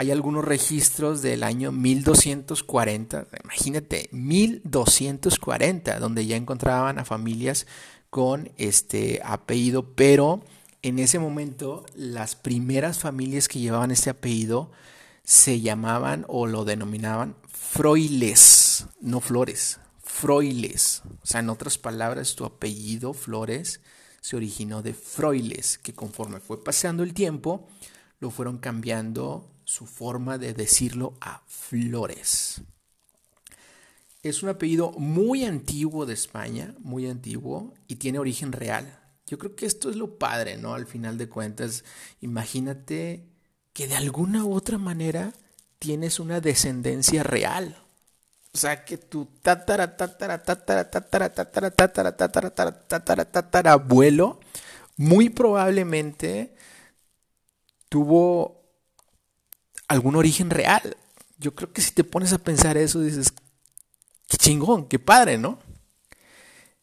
Hay 0.00 0.10
algunos 0.10 0.46
registros 0.46 1.20
del 1.20 1.42
año 1.42 1.72
1240, 1.72 3.26
imagínate, 3.44 4.08
1240, 4.12 5.98
donde 6.00 6.24
ya 6.24 6.36
encontraban 6.36 6.98
a 6.98 7.04
familias 7.04 7.66
con 8.08 8.50
este 8.56 9.20
apellido, 9.22 9.94
pero 9.94 10.42
en 10.80 11.00
ese 11.00 11.18
momento 11.18 11.84
las 11.94 12.34
primeras 12.34 12.98
familias 12.98 13.46
que 13.46 13.58
llevaban 13.58 13.90
este 13.90 14.08
apellido 14.08 14.70
se 15.22 15.60
llamaban 15.60 16.24
o 16.28 16.46
lo 16.46 16.64
denominaban 16.64 17.36
Froiles, 17.46 18.86
no 19.02 19.20
Flores, 19.20 19.80
Froiles. 20.02 21.02
O 21.22 21.26
sea, 21.26 21.40
en 21.40 21.50
otras 21.50 21.76
palabras, 21.76 22.36
tu 22.36 22.46
apellido 22.46 23.12
Flores 23.12 23.82
se 24.22 24.36
originó 24.36 24.80
de 24.80 24.94
Froiles, 24.94 25.76
que 25.76 25.92
conforme 25.92 26.40
fue 26.40 26.64
pasando 26.64 27.02
el 27.02 27.12
tiempo, 27.12 27.68
lo 28.18 28.30
fueron 28.30 28.56
cambiando 28.56 29.46
su 29.70 29.86
forma 29.86 30.36
de 30.36 30.52
decirlo 30.52 31.14
a 31.20 31.42
Flores. 31.46 32.60
Es 34.24 34.42
un 34.42 34.48
apellido 34.48 34.90
muy 34.98 35.44
antiguo 35.44 36.06
de 36.06 36.14
España, 36.14 36.74
muy 36.80 37.08
antiguo, 37.08 37.72
y 37.86 37.94
tiene 37.94 38.18
origen 38.18 38.50
real. 38.50 38.98
Yo 39.28 39.38
creo 39.38 39.54
que 39.54 39.66
esto 39.66 39.88
es 39.88 39.94
lo 39.94 40.18
padre, 40.18 40.56
¿no? 40.56 40.74
Al 40.74 40.86
final 40.86 41.18
de 41.18 41.28
cuentas, 41.28 41.84
imagínate 42.20 43.28
que 43.72 43.86
de 43.86 43.94
alguna 43.94 44.44
u 44.44 44.54
otra 44.54 44.76
manera 44.76 45.32
tienes 45.78 46.18
una 46.18 46.40
descendencia 46.40 47.22
real. 47.22 47.80
O 48.52 48.58
sea, 48.58 48.84
que 48.84 48.98
tu 48.98 49.26
tatara, 49.40 49.96
tatara, 49.96 50.42
tatara, 50.42 50.90
tatara, 50.90 51.32
tatara, 51.32 51.70
tatara, 51.70 52.16
tatara, 52.16 52.88
tatara, 52.88 53.24
tatara, 53.24 53.72
abuelo 53.72 54.40
muy 54.96 55.30
probablemente 55.30 56.56
tuvo 57.88 58.59
algún 59.90 60.14
origen 60.14 60.50
real. 60.50 60.96
Yo 61.38 61.52
creo 61.54 61.72
que 61.72 61.82
si 61.82 61.90
te 61.90 62.04
pones 62.04 62.32
a 62.32 62.38
pensar 62.38 62.76
eso, 62.76 63.00
dices, 63.00 63.34
qué 64.28 64.36
chingón, 64.36 64.86
qué 64.86 65.00
padre, 65.00 65.36
¿no? 65.36 65.58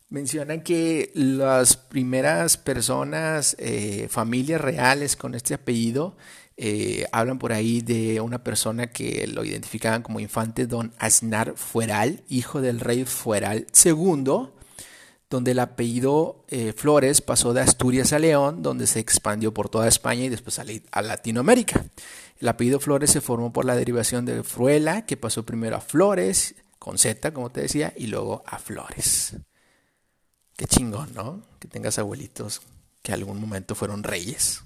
Mencionan 0.10 0.62
que 0.62 1.12
las 1.16 1.78
primeras 1.78 2.58
personas, 2.58 3.56
eh, 3.60 4.08
familias 4.10 4.60
reales 4.60 5.16
con 5.16 5.36
este 5.36 5.54
apellido, 5.54 6.18
eh, 6.58 7.06
hablan 7.14 7.40
por 7.40 7.54
ahí 7.54 7.82
de 7.82 8.20
una 8.20 8.44
persona 8.44 8.88
que 8.88 9.26
lo 9.28 9.46
identificaban 9.46 10.02
como 10.02 10.20
infante 10.20 10.68
don 10.68 10.92
Aznar 11.00 11.54
Fueral, 11.56 12.24
hijo 12.28 12.60
del 12.60 12.82
rey 12.82 13.06
Fueral 13.06 13.68
II, 13.86 14.50
donde 15.30 15.52
el 15.52 15.60
apellido 15.60 16.46
eh, 16.48 16.74
Flores 16.74 17.22
pasó 17.22 17.54
de 17.54 17.62
Asturias 17.62 18.14
a 18.14 18.20
León, 18.20 18.64
donde 18.64 18.88
se 18.88 19.00
expandió 19.00 19.54
por 19.54 19.70
toda 19.70 19.88
España 19.88 20.24
y 20.24 20.30
después 20.30 20.60
a, 20.60 21.02
Latinoamérica. 21.02 21.86
El 22.40 22.48
apellido 22.48 22.80
Flores 22.80 23.12
se 23.12 23.22
formó 23.22 23.52
por 23.52 23.66
la 23.66 23.76
derivación 23.76 24.26
de 24.26 24.44
Fruela, 24.44 25.06
que 25.06 25.18
pasó 25.18 25.44
primero 25.44 25.76
a 25.76 25.82
Flores, 25.82 26.56
con 26.80 26.98
Z, 26.98 27.34
como 27.34 27.50
te 27.50 27.62
decía, 27.62 27.94
y 27.98 28.08
luego 28.08 28.44
a 28.46 28.60
Flores. 28.60 29.36
Qué 30.56 30.66
chingón, 30.66 31.14
¿no? 31.14 31.44
Que 31.60 31.68
tengas 31.68 32.00
abuelitos 32.00 32.62
que 33.02 33.12
algún 33.12 33.40
momento 33.40 33.76
fueron 33.76 34.04
reyes. 34.04 34.62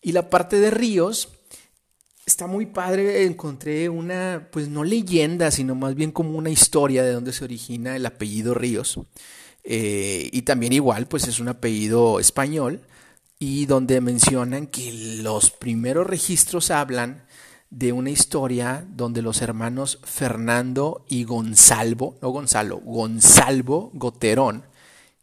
Y 0.00 0.12
la 0.12 0.30
parte 0.30 0.60
de 0.60 0.70
ríos, 0.70 1.30
está 2.26 2.46
muy 2.46 2.66
padre. 2.66 3.24
Encontré 3.24 3.88
una, 3.88 4.48
pues 4.52 4.68
no 4.68 4.84
leyenda, 4.84 5.50
sino 5.50 5.74
más 5.74 5.94
bien 5.94 6.10
como 6.10 6.36
una 6.36 6.50
historia 6.50 7.04
de 7.04 7.12
dónde 7.12 7.32
se 7.32 7.44
origina 7.44 7.96
el 7.96 8.04
apellido 8.04 8.52
Ríos. 8.52 9.00
Eh, 9.64 10.28
y 10.32 10.42
también 10.42 10.72
igual, 10.72 11.06
pues 11.06 11.26
es 11.28 11.38
un 11.40 11.48
apellido 11.48 12.20
español. 12.20 12.80
Y 13.38 13.66
donde 13.66 14.00
mencionan 14.00 14.66
que 14.66 14.92
los 15.22 15.50
primeros 15.50 16.06
registros 16.06 16.70
hablan 16.70 17.24
de 17.70 17.92
una 17.92 18.10
historia 18.10 18.86
donde 18.88 19.22
los 19.22 19.42
hermanos 19.42 19.98
Fernando 20.04 21.04
y 21.08 21.24
Gonzalo, 21.24 22.16
no 22.22 22.30
Gonzalo, 22.30 22.78
Gonzalo 22.78 23.90
Goterón, 23.92 24.64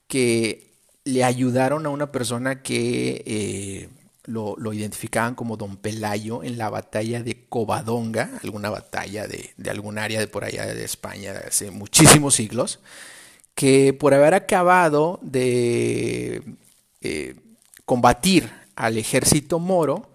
que 0.07 0.73
le 1.05 1.23
ayudaron 1.23 1.85
a 1.85 1.89
una 1.89 2.11
persona 2.11 2.61
que 2.61 3.23
eh, 3.25 3.89
lo, 4.25 4.73
identificaban 4.73 5.35
como 5.35 5.57
Don 5.57 5.77
Pelayo 5.77 6.43
en 6.43 6.57
la 6.57 6.69
batalla 6.69 7.23
de 7.23 7.45
Covadonga, 7.49 8.39
alguna 8.43 8.69
batalla 8.69 9.27
de, 9.27 9.51
de 9.57 9.69
algún 9.69 9.97
área 9.97 10.19
de 10.19 10.27
por 10.27 10.43
allá 10.43 10.65
de 10.65 10.83
España 10.83 11.33
de 11.33 11.47
hace 11.47 11.71
muchísimos 11.71 12.35
siglos, 12.35 12.79
que 13.55 13.93
por 13.93 14.13
haber 14.13 14.33
acabado 14.33 15.19
de 15.21 16.41
eh, 17.01 17.35
combatir 17.85 18.49
al 18.75 18.97
ejército 18.97 19.59
moro, 19.59 20.13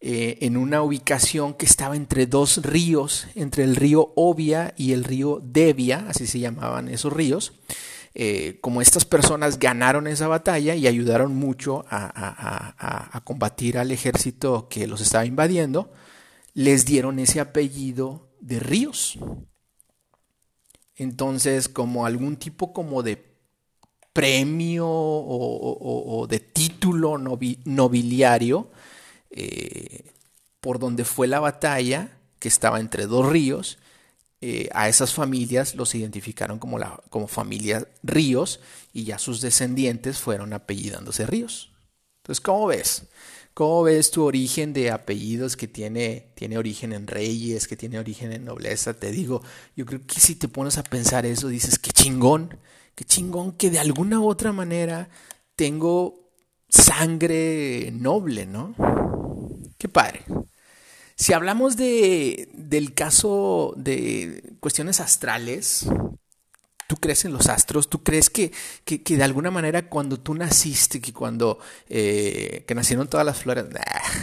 eh, 0.00 0.38
en 0.42 0.56
una 0.56 0.82
ubicación 0.82 1.54
que 1.54 1.64
estaba 1.64 1.96
entre 1.96 2.26
dos 2.26 2.58
ríos, 2.58 3.26
entre 3.34 3.64
el 3.64 3.76
río 3.76 4.12
Obia 4.14 4.74
y 4.76 4.92
el 4.92 5.04
río 5.04 5.40
Devia, 5.42 6.04
así 6.08 6.26
se 6.26 6.38
llamaban 6.38 6.88
esos 6.88 7.12
ríos. 7.12 7.54
Eh, 8.18 8.60
como 8.62 8.80
estas 8.80 9.04
personas 9.04 9.58
ganaron 9.58 10.06
esa 10.06 10.26
batalla 10.26 10.74
y 10.74 10.86
ayudaron 10.86 11.34
mucho 11.34 11.84
a, 11.90 13.20
combatir 13.24 13.76
al 13.76 13.90
ejército 13.90 14.68
que 14.70 14.86
los 14.86 15.02
estaba 15.02 15.26
invadiendo, 15.26 15.92
les 16.54 16.86
dieron 16.86 17.18
ese 17.18 17.40
apellido 17.40 18.30
de 18.40 18.58
ríos. 18.58 19.18
Entonces, 20.94 21.68
como 21.68 22.06
algún 22.06 22.38
tipo 22.38 22.72
como 22.72 23.02
de 23.02 23.22
premio 24.14 24.86
o, 24.88 26.26
de 26.26 26.40
título 26.40 27.18
nobiliario 27.18 28.70
eh, 29.28 30.10
por 30.60 30.78
donde 30.78 31.04
fue 31.04 31.26
la 31.26 31.40
batalla, 31.40 32.16
que 32.38 32.48
estaba 32.48 32.80
entre 32.80 33.04
dos 33.04 33.28
ríos, 33.28 33.76
eh, 34.40 34.68
a 34.74 34.88
esas 34.88 35.14
familias 35.14 35.74
los 35.74 35.94
identificaron 35.94 36.58
como, 36.58 36.78
la, 36.78 37.00
como 37.10 37.26
familia 37.26 37.88
Ríos 38.02 38.60
y 38.92 39.04
ya 39.04 39.18
sus 39.18 39.40
descendientes 39.40 40.18
fueron 40.18 40.52
apellidándose 40.52 41.26
Ríos. 41.26 41.72
Entonces, 42.22 42.40
¿cómo 42.40 42.66
ves? 42.66 43.04
¿Cómo 43.54 43.82
ves 43.84 44.10
tu 44.10 44.24
origen 44.24 44.74
de 44.74 44.90
apellidos 44.90 45.56
que 45.56 45.66
tiene, 45.66 46.32
tiene 46.34 46.58
origen 46.58 46.92
en 46.92 47.06
reyes, 47.06 47.66
que 47.66 47.76
tiene 47.76 47.98
origen 47.98 48.32
en 48.32 48.44
nobleza? 48.44 48.92
Te 48.92 49.10
digo, 49.10 49.42
yo 49.74 49.86
creo 49.86 50.06
que 50.06 50.20
si 50.20 50.34
te 50.34 50.48
pones 50.48 50.76
a 50.76 50.82
pensar 50.82 51.24
eso, 51.24 51.48
dices, 51.48 51.78
qué 51.78 51.90
chingón, 51.90 52.58
qué 52.94 53.06
chingón 53.06 53.52
que 53.52 53.70
de 53.70 53.78
alguna 53.78 54.20
u 54.20 54.28
otra 54.28 54.52
manera 54.52 55.08
tengo 55.54 56.30
sangre 56.68 57.90
noble, 57.92 58.44
¿no? 58.44 58.74
Qué 59.78 59.88
padre. 59.88 60.24
Si 61.16 61.32
hablamos 61.32 61.76
de, 61.76 62.48
del 62.52 62.94
caso 62.94 63.74
de 63.76 64.54
cuestiones 64.60 65.00
astrales, 65.00 65.86
¿Tú 66.86 66.94
crees 66.96 67.24
en 67.24 67.32
los 67.32 67.48
astros? 67.48 67.90
¿Tú 67.90 68.04
crees 68.04 68.30
que, 68.30 68.52
que, 68.84 69.16
de 69.16 69.24
alguna 69.24 69.50
manera 69.50 69.88
cuando 69.88 70.20
tú 70.20 70.34
naciste, 70.34 71.00
que 71.00 71.12
cuando 71.12 71.58
eh, 71.88 72.64
que 72.66 72.76
nacieron 72.76 73.08
todas 73.08 73.26
las 73.26 73.38
flores, 73.38 73.64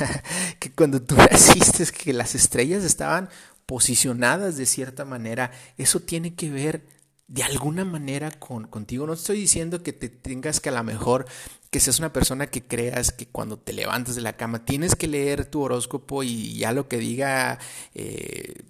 que 0.60 0.72
cuando 0.72 1.02
tú 1.02 1.16
naciste, 1.32 1.86
que 1.92 2.14
las 2.14 2.36
estrellas 2.36 2.86
estaban 2.86 3.30
posicionadas 3.66 4.56
de 4.56 4.66
cierta 4.66 5.04
manera, 5.04 5.52
eso 5.78 6.00
tiene 6.00 6.36
que 6.36 6.50
ver 6.50 6.86
de 7.28 7.44
alguna 7.44 7.86
manera 7.86 8.32
con, 8.32 8.68
contigo? 8.68 9.08
No 9.08 9.14
estoy 9.14 9.40
diciendo 9.40 9.84
que 9.84 9.94
te 9.94 10.10
tengas 10.10 10.60
que 10.60 10.70
a 10.70 10.74
lo 10.74 10.84
mejor 10.84 11.26
que 11.72 11.80
seas 11.80 12.00
una 12.00 12.14
persona 12.14 12.48
que 12.48 12.64
creas 12.66 13.12
que 13.12 13.28
cuando 13.28 13.58
te 13.58 13.74
levantas 13.74 14.16
de 14.16 14.22
la 14.22 14.38
cama 14.38 14.66
tienes 14.66 14.96
que 14.96 15.08
leer 15.08 15.46
tu 15.46 15.62
horóscopo 15.62 16.24
y 16.24 16.56
ya 16.58 16.72
lo 16.72 16.88
que 16.88 16.98
diga 16.98 17.60
eh, 17.96 18.64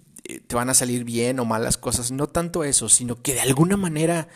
te 0.46 0.54
van 0.56 0.70
a 0.70 0.74
salir 0.74 1.04
bien 1.04 1.38
o 1.38 1.44
malas 1.44 1.76
cosas. 1.76 2.10
No 2.10 2.28
tanto 2.28 2.64
eso, 2.64 2.88
sino 2.88 3.20
que 3.20 3.34
de 3.34 3.40
alguna 3.40 3.76
manera 3.76 4.28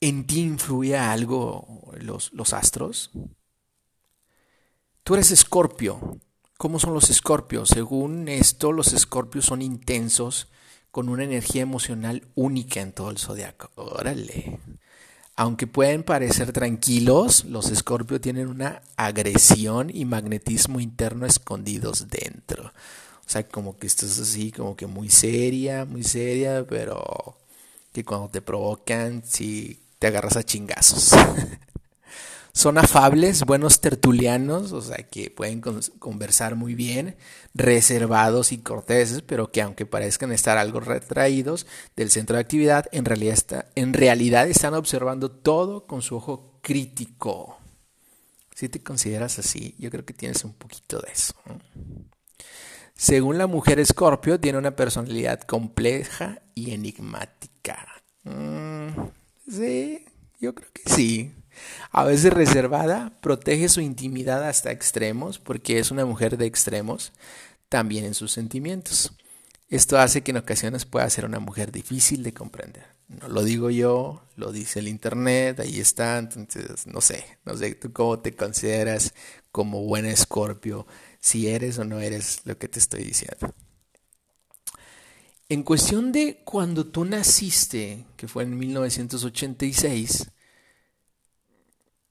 en 0.00 0.26
ti 0.26 0.40
influía 0.40 1.12
algo 1.12 1.92
los, 1.98 2.32
los 2.34 2.52
astros. 2.52 3.10
Tú 5.02 5.14
eres 5.14 5.30
escorpio. 5.30 6.18
¿Cómo 6.58 6.78
son 6.78 6.94
los 6.94 7.10
escorpios? 7.10 7.70
Según 7.70 8.28
esto, 8.28 8.72
los 8.72 8.92
escorpios 8.92 9.46
son 9.46 9.60
intensos, 9.62 10.48
con 10.94 11.08
una 11.08 11.24
energía 11.24 11.62
emocional 11.62 12.22
única 12.36 12.80
en 12.80 12.92
todo 12.92 13.10
el 13.10 13.18
zodiaco. 13.18 13.68
Órale. 13.74 14.60
Aunque 15.34 15.66
pueden 15.66 16.04
parecer 16.04 16.52
tranquilos, 16.52 17.46
los 17.46 17.72
escorpios 17.72 18.20
tienen 18.20 18.46
una 18.46 18.80
agresión 18.94 19.90
y 19.92 20.04
magnetismo 20.04 20.78
interno 20.78 21.26
escondidos 21.26 22.06
dentro. 22.10 22.66
O 22.66 23.28
sea, 23.28 23.42
como 23.42 23.76
que 23.76 23.88
estás 23.88 24.20
así, 24.20 24.52
como 24.52 24.76
que 24.76 24.86
muy 24.86 25.10
seria, 25.10 25.84
muy 25.84 26.04
seria, 26.04 26.64
pero 26.64 27.38
que 27.92 28.04
cuando 28.04 28.28
te 28.28 28.40
provocan, 28.40 29.24
sí 29.26 29.80
te 29.98 30.06
agarras 30.06 30.36
a 30.36 30.44
chingazos. 30.44 31.10
Son 32.56 32.78
afables, 32.78 33.44
buenos 33.44 33.80
tertulianos, 33.80 34.70
o 34.70 34.80
sea, 34.80 34.98
que 34.98 35.28
pueden 35.28 35.60
conversar 35.60 36.54
muy 36.54 36.76
bien, 36.76 37.16
reservados 37.52 38.52
y 38.52 38.58
corteses, 38.58 39.22
pero 39.22 39.50
que 39.50 39.60
aunque 39.60 39.86
parezcan 39.86 40.30
estar 40.30 40.56
algo 40.56 40.78
retraídos 40.78 41.66
del 41.96 42.12
centro 42.12 42.36
de 42.36 42.42
actividad, 42.42 42.86
en 42.92 43.04
realidad, 43.06 44.48
están 44.48 44.74
observando 44.74 45.32
todo 45.32 45.88
con 45.88 46.00
su 46.00 46.14
ojo 46.14 46.60
crítico. 46.62 47.58
Si 48.54 48.68
te 48.68 48.80
consideras 48.80 49.40
así, 49.40 49.74
yo 49.80 49.90
creo 49.90 50.04
que 50.04 50.14
tienes 50.14 50.44
un 50.44 50.52
poquito 50.52 51.00
de 51.00 51.10
eso. 51.10 51.34
Según 52.94 53.36
la 53.36 53.48
mujer 53.48 53.80
escorpio, 53.80 54.38
tiene 54.38 54.58
una 54.58 54.76
personalidad 54.76 55.40
compleja 55.40 56.40
y 56.54 56.70
enigmática. 56.70 57.84
Mm, 58.22 58.90
sí, 59.50 60.04
yo 60.38 60.54
creo 60.54 60.70
que 60.72 60.82
sí. 60.88 61.34
A 61.90 62.04
veces 62.04 62.32
reservada, 62.32 63.12
protege 63.20 63.68
su 63.68 63.80
intimidad 63.80 64.46
hasta 64.48 64.70
extremos, 64.70 65.38
porque 65.38 65.78
es 65.78 65.90
una 65.90 66.04
mujer 66.04 66.36
de 66.36 66.46
extremos, 66.46 67.12
también 67.68 68.04
en 68.04 68.14
sus 68.14 68.32
sentimientos. 68.32 69.12
Esto 69.68 69.98
hace 69.98 70.22
que 70.22 70.30
en 70.30 70.36
ocasiones 70.36 70.84
pueda 70.84 71.08
ser 71.10 71.24
una 71.24 71.40
mujer 71.40 71.72
difícil 71.72 72.22
de 72.22 72.32
comprender. 72.32 72.86
No 73.08 73.28
lo 73.28 73.42
digo 73.42 73.70
yo, 73.70 74.22
lo 74.36 74.52
dice 74.52 74.78
el 74.80 74.88
internet, 74.88 75.60
ahí 75.60 75.80
está, 75.80 76.18
entonces 76.18 76.86
no 76.86 77.00
sé, 77.00 77.24
no 77.44 77.56
sé 77.56 77.74
tú 77.74 77.92
cómo 77.92 78.18
te 78.18 78.34
consideras 78.34 79.14
como 79.52 79.82
buen 79.82 80.06
escorpio, 80.06 80.86
si 81.20 81.48
eres 81.48 81.78
o 81.78 81.84
no 81.84 82.00
eres 82.00 82.40
lo 82.44 82.58
que 82.58 82.68
te 82.68 82.78
estoy 82.78 83.04
diciendo. 83.04 83.54
En 85.48 85.62
cuestión 85.62 86.10
de 86.10 86.40
cuando 86.44 86.86
tú 86.86 87.04
naciste, 87.04 88.06
que 88.16 88.26
fue 88.28 88.44
en 88.44 88.56
1986, 88.56 90.30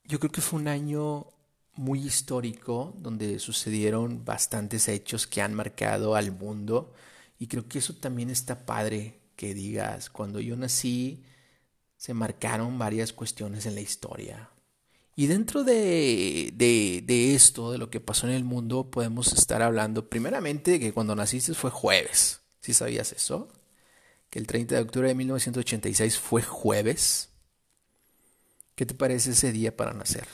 yo 0.06 0.20
creo 0.20 0.32
que 0.32 0.42
fue 0.42 0.60
un 0.60 0.68
año 0.68 1.28
muy 1.76 2.00
histórico 2.06 2.94
donde 3.00 3.40
sucedieron 3.40 4.24
bastantes 4.26 4.88
hechos 4.88 5.28
que 5.28 5.42
han 5.42 5.54
marcado 5.54 6.16
al 6.16 6.32
mundo 6.32 6.94
y 7.40 7.48
creo 7.48 7.68
que 7.68 7.80
eso 7.80 7.96
también 7.96 8.30
está 8.30 8.66
padre 8.66 9.20
que 9.36 9.54
digas, 9.54 10.10
cuando 10.10 10.40
yo 10.40 10.56
nací 10.56 11.24
se 11.98 12.14
marcaron 12.14 12.78
varias 12.78 13.14
cuestiones 13.14 13.66
en 13.66 13.76
la 13.76 13.82
historia. 13.82 14.50
Y 15.16 15.28
dentro 15.28 15.64
de, 15.64 16.52
de, 16.56 17.36
esto, 17.36 17.72
de 17.72 17.78
lo 17.78 17.90
que 17.90 18.00
pasó 18.00 18.28
en 18.28 18.34
el 18.34 18.44
mundo, 18.44 18.90
podemos 18.90 19.32
estar 19.34 19.62
hablando 19.62 20.10
primeramente 20.10 20.72
de 20.72 20.80
que 20.80 20.94
cuando 20.94 21.16
naciste 21.16 21.54
fue 21.54 21.70
jueves. 21.70 22.42
¿Sí 22.62 22.74
sabías 22.74 23.12
eso? 23.12 23.48
Que 24.30 24.40
el 24.40 24.48
30 24.48 24.76
de 24.76 24.82
octubre 24.82 25.08
de 25.08 25.16
1986 25.16 26.18
fue 26.18 26.42
jueves. 26.42 27.30
¿Qué 28.76 28.86
te 28.86 28.96
parece 28.96 29.32
ese 29.32 29.52
día 29.52 29.76
para 29.76 29.94
nacer? 29.94 30.28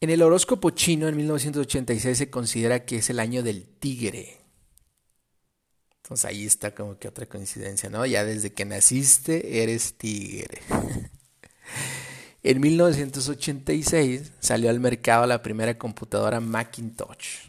En 0.00 0.10
el 0.10 0.22
horóscopo 0.22 0.70
chino 0.70 1.06
en 1.06 1.16
1986 1.16 2.18
se 2.18 2.30
considera 2.30 2.84
que 2.84 2.96
es 2.96 3.10
el 3.10 3.20
año 3.20 3.42
del 3.42 3.66
tigre. 3.66 4.38
Entonces 6.02 6.24
ahí 6.24 6.44
está 6.44 6.74
como 6.74 6.98
que 6.98 7.06
otra 7.06 7.26
coincidencia, 7.26 7.88
¿no? 7.88 8.04
Ya 8.04 8.24
desde 8.24 8.52
que 8.52 8.64
naciste 8.64 9.62
eres 9.62 9.94
tigre. 9.94 10.60
en 12.42 12.60
1986 12.60 14.32
salió 14.40 14.70
al 14.70 14.80
mercado 14.80 15.26
la 15.26 15.42
primera 15.42 15.78
computadora 15.78 16.40
Macintosh. 16.40 17.46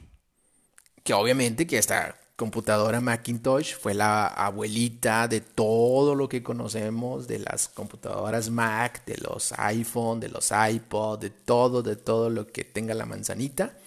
Que 1.04 1.13
obviamente 1.13 1.66
que 1.66 1.80
esta 1.80 2.16
computadora 2.36 3.00
Macintosh 3.00 3.76
fue 3.76 3.93
la 3.93 4.28
abuelita 4.28 5.28
de 5.28 5.41
todo 5.41 6.15
lo 6.15 6.28
que 6.28 6.43
conocemos, 6.43 7.28
de 7.28 7.39
las 7.39 7.67
computadoras 7.67 8.50
Mac, 8.50 9.06
de 9.06 9.17
los 9.17 9.54
iPhone, 9.54 10.19
de 10.19 10.30
los 10.30 10.52
iPod, 10.52 11.19
de 11.19 11.30
todo, 11.30 11.84
de 11.84 11.96
todo 11.96 12.30
lo 12.30 12.48
que 12.48 12.63
tenga 12.63 12.93
la 12.93 13.06
manzanita. 13.06 13.78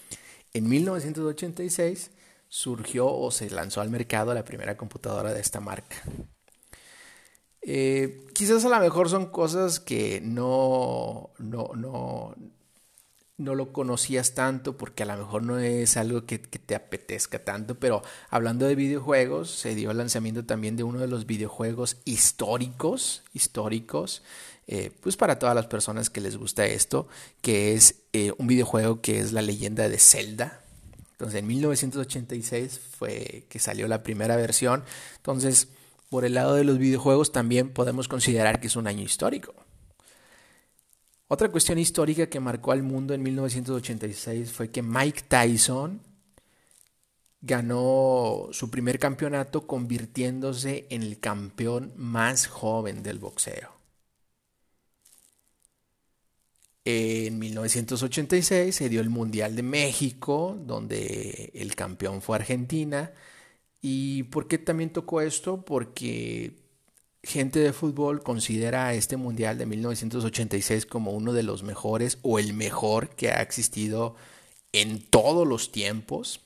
En 0.53 0.69
1986 0.69 2.11
surgió 2.49 3.13
o 3.13 3.31
se 3.31 3.51
lanzó 3.51 3.81
al 3.81 3.91
mercado 3.91 4.33
la 4.33 4.45
primera 4.45 4.77
computadora 4.77 5.33
de 5.33 5.41
esta 5.41 5.61
marca. 5.61 5.97
Eh, 7.69 8.27
quizás 8.33 8.65
a 8.65 8.69
lo 8.69 8.79
mejor 8.79 9.11
son 9.11 9.27
cosas 9.27 9.81
que 9.81 10.21
no, 10.23 11.31
no, 11.39 11.73
no, 11.75 12.35
no 13.39 13.55
lo 13.55 13.73
conocías 13.73 14.35
tanto 14.35 14.77
porque 14.77 15.03
a 15.03 15.07
lo 15.07 15.17
mejor 15.17 15.43
no 15.43 15.59
es 15.59 15.97
algo 15.97 16.25
que, 16.25 16.39
te 16.39 16.75
apetezca 16.75 17.45
tanto, 17.45 17.79
pero 17.79 18.03
hablando 18.31 18.67
de 18.67 18.75
videojuegos, 18.75 19.51
se 19.51 19.75
dio 19.75 19.91
el 19.91 19.99
lanzamiento 19.99 20.45
también 20.45 20.77
de 20.77 20.85
uno 20.85 21.01
de 21.01 21.07
los 21.07 21.27
videojuegos 21.27 21.99
históricos, 22.05 23.25
históricos, 23.35 24.23
eh, 24.67 24.91
pues 25.01 25.17
para 25.17 25.39
todas 25.39 25.55
las 25.55 25.67
personas 25.67 26.09
que 26.09 26.21
les 26.21 26.37
gusta 26.37 26.67
esto, 26.67 27.09
que 27.43 27.75
es 27.75 28.03
eh, 28.13 28.33
un 28.39 28.47
videojuego 28.47 29.01
que 29.01 29.21
es 29.21 29.33
la 29.33 29.43
leyenda 29.43 29.89
de 29.89 29.99
Zelda. 29.99 30.63
Entonces 31.13 31.41
en 31.41 31.47
1986 31.47 32.81
fue 32.99 33.45
que 33.49 33.59
salió 33.59 33.87
la 33.87 34.03
primera 34.03 34.37
versión, 34.37 34.83
entonces 35.17 35.69
por 36.09 36.25
el 36.25 36.35
lado 36.35 36.55
de 36.55 36.65
los 36.65 36.79
videojuegos 36.79 37.33
también 37.33 37.71
podemos 37.71 38.09
considerar 38.09 38.61
que 38.61 38.69
es 38.69 38.77
un 38.77 38.87
año 38.87 39.03
histórico. 39.03 39.66
Otra 41.29 41.49
cuestión 41.51 41.79
histórica 41.79 42.29
que 42.29 42.39
marcó 42.39 42.73
al 42.73 42.83
mundo 42.85 43.13
en 43.13 43.23
1986 43.23 44.53
fue 44.53 44.71
que 44.71 44.83
Mike 44.83 45.23
Tyson 45.29 46.01
ganó 47.41 48.49
su 48.53 48.71
primer 48.71 48.99
campeonato 48.99 49.67
convirtiéndose 49.67 50.87
en 50.91 51.03
el 51.03 51.19
campeón 51.21 51.93
más 51.97 52.47
joven 52.47 53.03
del 53.03 53.19
boxeo. 53.19 53.77
En 56.85 57.39
1986 57.41 58.75
se 58.75 58.89
dio 58.89 59.01
el 59.01 59.11
Mundial 59.11 59.57
de 59.57 59.65
México, 59.65 60.57
donde 60.65 61.51
el 61.55 61.75
campeón 61.75 62.23
fue 62.23 62.37
Argentina. 62.37 63.13
¿Y 63.81 64.25
por 64.25 64.47
qué 64.49 64.59
también 64.59 64.91
tocó 64.91 65.21
esto? 65.21 65.65
Porque 65.65 66.66
gente 67.23 67.59
de 67.59 67.73
fútbol 67.73 68.23
considera 68.23 68.95
este 68.95 69.17
Mundial 69.17 69.59
de 69.59 69.67
1986 69.67 70.87
como 70.87 71.13
uno 71.13 71.33
de 71.33 71.43
los 71.43 71.63
mejores 71.63 72.19
o 72.23 72.39
el 72.39 72.55
mejor 72.55 73.11
que 73.11 73.31
ha 73.31 73.43
existido 73.43 74.15
en 74.73 75.03
todos 75.03 75.47
los 75.47 75.73
tiempos, 75.73 76.41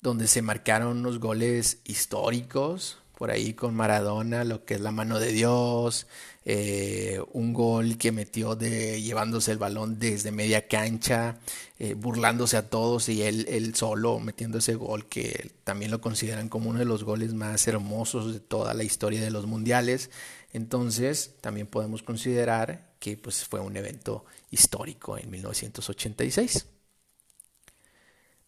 donde 0.00 0.28
se 0.28 0.42
marcaron 0.42 0.98
unos 0.98 1.20
goles 1.20 1.80
históricos, 1.84 2.98
por 3.16 3.30
ahí 3.30 3.54
con 3.54 3.74
Maradona, 3.74 4.44
lo 4.44 4.66
que 4.66 4.74
es 4.74 4.80
la 4.80 4.92
mano 4.92 5.18
de 5.18 5.32
Dios, 5.32 6.06
eh, 6.44 7.18
un 7.32 7.54
gol 7.54 7.96
que 7.96 8.12
metió 8.12 8.56
de 8.56 9.00
llevándose 9.00 9.52
el 9.52 9.58
balón 9.58 9.98
desde 9.98 10.30
media 10.32 10.68
cancha, 10.68 11.38
eh, 11.78 11.94
burlándose 11.94 12.58
a 12.58 12.68
todos 12.68 13.08
y 13.08 13.22
él, 13.22 13.46
él, 13.48 13.74
solo 13.74 14.20
metiendo 14.20 14.58
ese 14.58 14.74
gol 14.74 15.06
que 15.06 15.50
también 15.64 15.90
lo 15.90 16.02
consideran 16.02 16.50
como 16.50 16.68
uno 16.68 16.78
de 16.78 16.84
los 16.84 17.04
goles 17.04 17.32
más 17.32 17.66
hermosos 17.66 18.34
de 18.34 18.40
toda 18.40 18.74
la 18.74 18.84
historia 18.84 19.22
de 19.22 19.30
los 19.30 19.46
mundiales. 19.46 20.10
Entonces 20.52 21.36
también 21.40 21.66
podemos 21.68 22.02
considerar 22.02 22.90
que 23.00 23.16
pues, 23.16 23.46
fue 23.46 23.60
un 23.60 23.78
evento 23.78 24.26
histórico 24.50 25.16
en 25.16 25.30
1986. 25.30 26.66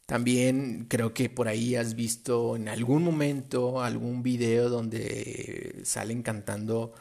También 0.09 0.87
creo 0.89 1.13
que 1.13 1.29
por 1.29 1.49
ahí 1.49 1.77
has 1.77 1.95
visto 1.95 2.57
en 2.57 2.71
algún 2.71 3.05
momento 3.05 3.83
algún 3.83 4.23
video 4.23 4.71
donde 4.71 5.83
salen 5.85 6.23
cantando 6.23 6.95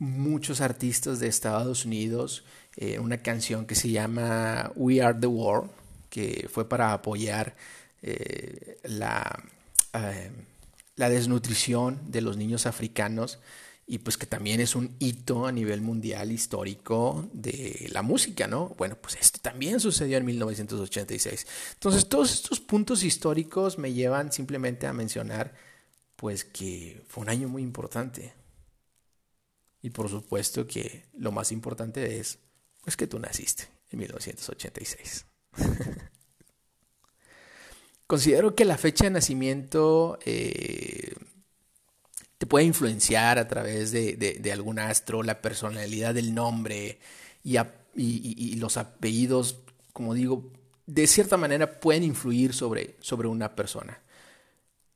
muchos 0.00 0.60
artistas 0.60 1.20
de 1.20 1.28
Estados 1.28 1.84
Unidos 1.84 2.42
eh, 2.76 2.98
una 2.98 3.18
canción 3.18 3.66
que 3.66 3.76
se 3.76 3.90
llama 3.90 4.72
We 4.74 5.00
Are 5.00 5.16
the 5.16 5.28
World, 5.28 5.70
que 6.08 6.48
fue 6.52 6.68
para 6.68 6.92
apoyar 6.92 7.54
eh, 8.02 8.80
la, 8.82 9.44
eh, 9.92 10.32
la 10.96 11.08
desnutrición 11.08 12.00
de 12.10 12.20
los 12.20 12.36
niños 12.36 12.66
africanos 12.66 13.38
y 13.90 13.98
pues 13.98 14.16
que 14.16 14.24
también 14.26 14.60
es 14.60 14.76
un 14.76 14.94
hito 15.00 15.48
a 15.48 15.52
nivel 15.52 15.80
mundial 15.80 16.30
histórico 16.30 17.28
de 17.32 17.88
la 17.90 18.02
música, 18.02 18.46
¿no? 18.46 18.68
Bueno, 18.78 18.94
pues 18.94 19.16
esto 19.20 19.40
también 19.42 19.80
sucedió 19.80 20.16
en 20.16 20.24
1986. 20.26 21.44
Entonces, 21.72 22.08
todos 22.08 22.32
estos 22.32 22.60
puntos 22.60 23.02
históricos 23.02 23.78
me 23.78 23.92
llevan 23.92 24.30
simplemente 24.30 24.86
a 24.86 24.92
mencionar 24.92 25.54
pues 26.14 26.44
que 26.44 27.02
fue 27.08 27.24
un 27.24 27.30
año 27.30 27.48
muy 27.48 27.62
importante. 27.62 28.32
Y 29.82 29.90
por 29.90 30.08
supuesto 30.08 30.68
que 30.68 31.06
lo 31.18 31.32
más 31.32 31.50
importante 31.50 32.20
es 32.20 32.38
pues 32.84 32.96
que 32.96 33.08
tú 33.08 33.18
naciste 33.18 33.64
en 33.90 33.98
1986. 33.98 35.26
Considero 38.06 38.54
que 38.54 38.64
la 38.64 38.78
fecha 38.78 39.02
de 39.02 39.10
nacimiento 39.10 40.20
eh, 40.24 41.12
puede 42.50 42.66
influenciar 42.66 43.38
a 43.38 43.46
través 43.46 43.92
de, 43.92 44.50
algún 44.52 44.80
astro, 44.80 45.22
la 45.22 45.40
personalidad 45.40 46.14
del 46.14 46.34
nombre 46.34 46.98
y, 47.44 48.56
los 48.56 48.76
apellidos, 48.76 49.60
como 49.92 50.14
digo, 50.14 50.50
de 50.84 51.06
cierta 51.06 51.36
manera 51.36 51.78
pueden 51.78 52.02
influir 52.02 52.52
sobre, 52.52 52.96
sobre 53.00 53.28
una 53.28 53.54
persona. 53.54 54.00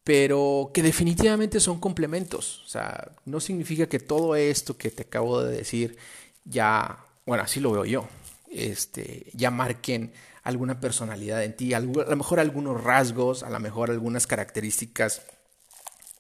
Pero 0.03 0.73
que 0.75 0.83
definitivamente 0.83 1.61
son 1.61 1.79
complementos. 1.79 2.65
O 2.67 2.69
sea, 2.69 3.13
no 3.25 3.39
significa 3.39 3.87
que 3.87 4.01
todo 4.01 4.35
esto 4.35 4.77
que 4.77 4.91
te 4.91 5.03
acabo 5.03 5.41
de 5.41 5.57
decir 5.57 5.97
ya, 6.45 7.07
bueno, 7.25 7.45
así 7.45 7.61
lo 7.61 7.71
veo 7.71 7.85
yo, 7.85 8.09
este, 8.51 9.31
ya 9.33 9.53
marquen 9.53 10.13
alguna 10.43 10.81
personalidad 10.81 11.45
en 11.45 11.55
ti, 11.55 11.73
a 11.73 11.79
lo 11.79 12.17
mejor 12.17 12.41
algunos 12.41 12.83
rasgos, 12.83 13.45
a 13.45 13.51
lo 13.51 13.61
mejor 13.61 13.93
algunas 13.93 14.27
características 14.27 15.23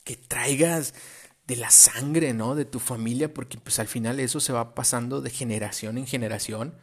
que 0.04 0.16
traigas 0.16 0.94
de 1.46 1.56
la 1.56 1.70
sangre, 1.70 2.32
¿no? 2.34 2.54
De 2.54 2.64
tu 2.64 2.78
familia, 2.78 3.32
porque 3.32 3.58
pues 3.58 3.78
al 3.78 3.88
final 3.88 4.20
eso 4.20 4.40
se 4.40 4.52
va 4.52 4.74
pasando 4.74 5.20
de 5.20 5.30
generación 5.30 5.98
en 5.98 6.06
generación. 6.06 6.74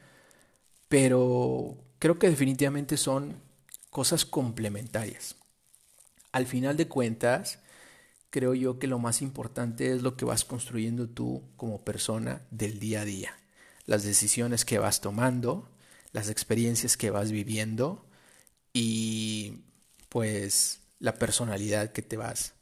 Pero 0.90 1.78
creo 2.00 2.20
que 2.20 2.30
definitivamente 2.30 2.98
son 2.98 3.42
cosas 3.90 4.26
complementarias. 4.26 5.36
Al 6.32 6.48
final 6.48 6.78
de 6.78 6.88
cuentas, 6.88 7.60
creo 8.30 8.54
yo 8.54 8.80
que 8.80 8.88
lo 8.88 9.00
más 9.00 9.22
importante 9.22 9.92
es 9.94 10.02
lo 10.02 10.18
que 10.18 10.26
vas 10.26 10.46
construyendo 10.46 11.10
tú 11.10 11.44
como 11.58 11.84
persona 11.84 12.42
del 12.52 12.80
día 12.80 13.02
a 13.02 13.06
día. 13.06 13.38
Las 13.86 14.04
decisiones 14.04 14.66
que 14.66 14.80
vas 14.80 15.02
tomando, 15.02 15.70
las 16.14 16.30
experiencias 16.30 16.98
que 16.98 17.12
vas 17.12 17.32
viviendo 17.32 18.06
y 18.74 19.64
pues 20.10 20.82
la 21.00 21.16
personalidad 21.16 21.92
que 21.92 22.02
te 22.02 22.18
vas 22.18 22.54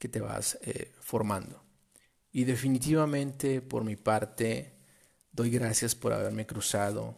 que 0.00 0.08
te 0.08 0.20
vas 0.20 0.58
eh, 0.62 0.90
formando. 0.98 1.62
Y 2.32 2.44
definitivamente, 2.44 3.60
por 3.60 3.84
mi 3.84 3.96
parte, 3.96 4.72
doy 5.30 5.50
gracias 5.50 5.94
por 5.94 6.12
haberme 6.12 6.46
cruzado 6.46 7.16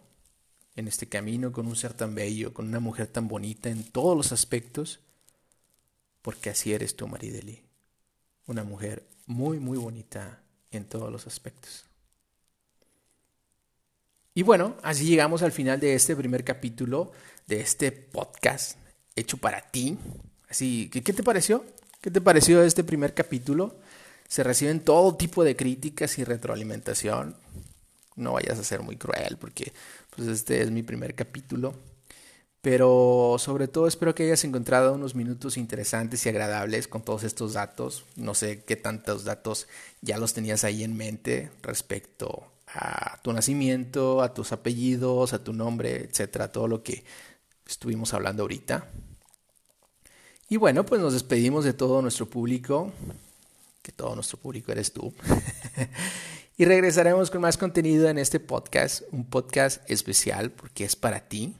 en 0.75 0.89
este 0.89 1.09
camino 1.09 1.53
con 1.53 1.67
un 1.67 1.77
ser 1.77 1.95
tan 1.95 2.15
bello, 2.15 2.53
con 2.53 2.67
una 2.67 2.81
mujer 2.81 3.07
tan 3.07 3.29
bonita 3.29 3.71
en 3.71 3.85
todos 3.85 4.17
los 4.17 4.33
aspectos, 4.33 4.99
porque 6.23 6.51
así 6.51 6.73
eres 6.73 6.97
tú, 6.97 7.07
Marideli. 7.07 7.63
Una 8.47 8.65
mujer 8.65 9.07
muy, 9.27 9.61
muy 9.61 9.79
bonita 9.79 10.43
en 10.73 10.85
todos 10.85 11.13
los 11.13 11.27
aspectos. 11.29 11.85
Y 14.35 14.43
bueno, 14.43 14.77
así 14.83 15.05
llegamos 15.05 15.43
al 15.43 15.53
final 15.53 15.79
de 15.79 15.95
este 15.95 16.17
primer 16.17 16.43
capítulo 16.43 17.13
de 17.47 17.61
este 17.61 17.93
podcast 17.93 18.77
hecho 19.15 19.37
para 19.37 19.61
ti. 19.61 19.97
Así, 20.49 20.89
¿qué, 20.91 21.03
qué 21.03 21.13
te 21.13 21.23
pareció? 21.23 21.65
¿Qué 22.03 22.11
te 22.11 22.21
pareció 22.21 22.65
este 22.65 22.83
primer 22.83 23.15
capítulo? 23.15 23.77
Se 24.27 24.43
reciben 24.43 24.81
todo 24.81 25.15
tipo 25.15 25.45
de 25.45 25.55
críticas 25.55 26.19
y 26.19 26.25
retroalimentación. 26.25 27.37
No 28.17 28.33
vayas 28.33 28.59
a 28.59 28.65
ser 28.65 28.83
muy 28.83 28.97
cruel 28.97 29.37
porque 29.41 29.73
pues 30.11 30.27
este 30.27 30.63
es 30.63 30.73
mi 30.73 30.83
primer 30.83 31.15
capítulo. 31.15 31.75
Pero 32.61 33.37
sobre 33.39 33.69
todo 33.69 33.87
espero 33.87 34.17
que 34.17 34.25
hayas 34.25 34.43
encontrado 34.43 34.95
unos 34.95 35.15
minutos 35.15 35.57
interesantes 35.57 36.27
y 36.27 36.29
agradables 36.29 36.89
con 36.89 37.03
todos 37.03 37.23
estos 37.23 37.53
datos. 37.53 38.05
No 38.17 38.35
sé 38.35 38.65
qué 38.65 38.75
tantos 38.75 39.23
datos 39.23 39.69
ya 40.01 40.19
los 40.19 40.35
tenías 40.35 40.65
ahí 40.65 40.83
en 40.83 40.97
mente 40.97 41.53
respecto 41.63 42.51
a 42.67 43.21
tu 43.23 43.33
nacimiento, 43.33 44.23
a 44.23 44.35
tus 44.35 44.51
apellidos, 44.51 45.35
a 45.35 45.45
tu 45.45 45.53
nombre, 45.53 45.99
etcétera, 45.99 46.51
todo 46.51 46.67
lo 46.67 46.83
que 46.83 47.05
estuvimos 47.65 48.13
hablando 48.13 48.43
ahorita. 48.43 48.89
Y 50.53 50.59
bueno, 50.59 50.85
pues 50.85 51.01
nos 51.01 51.15
despedimos 51.15 51.65
de 51.65 51.73
todo 51.73 52.03
nuestro 52.03 52.29
público, 52.29 52.93
que 53.81 53.91
todo 53.91 54.15
nuestro 54.15 54.37
público 54.37 54.71
eres 54.71 54.93
tú. 54.93 55.11
y 56.59 56.67
regresaremos 56.67 57.31
con 57.31 57.41
más 57.41 57.57
contenido 57.57 58.07
en 58.11 58.19
este 58.19 58.39
podcast, 58.39 59.01
un 59.13 59.25
podcast 59.25 59.81
especial 59.91 60.51
porque 60.51 60.85
es 60.85 60.95
para 60.95 61.27
ti, 61.27 61.57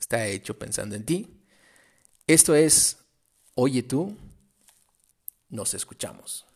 está 0.00 0.26
hecho 0.26 0.58
pensando 0.58 0.96
en 0.96 1.04
ti. 1.04 1.40
Esto 2.26 2.56
es 2.56 2.96
Oye 3.54 3.84
tú, 3.84 4.16
nos 5.48 5.72
escuchamos. 5.74 6.44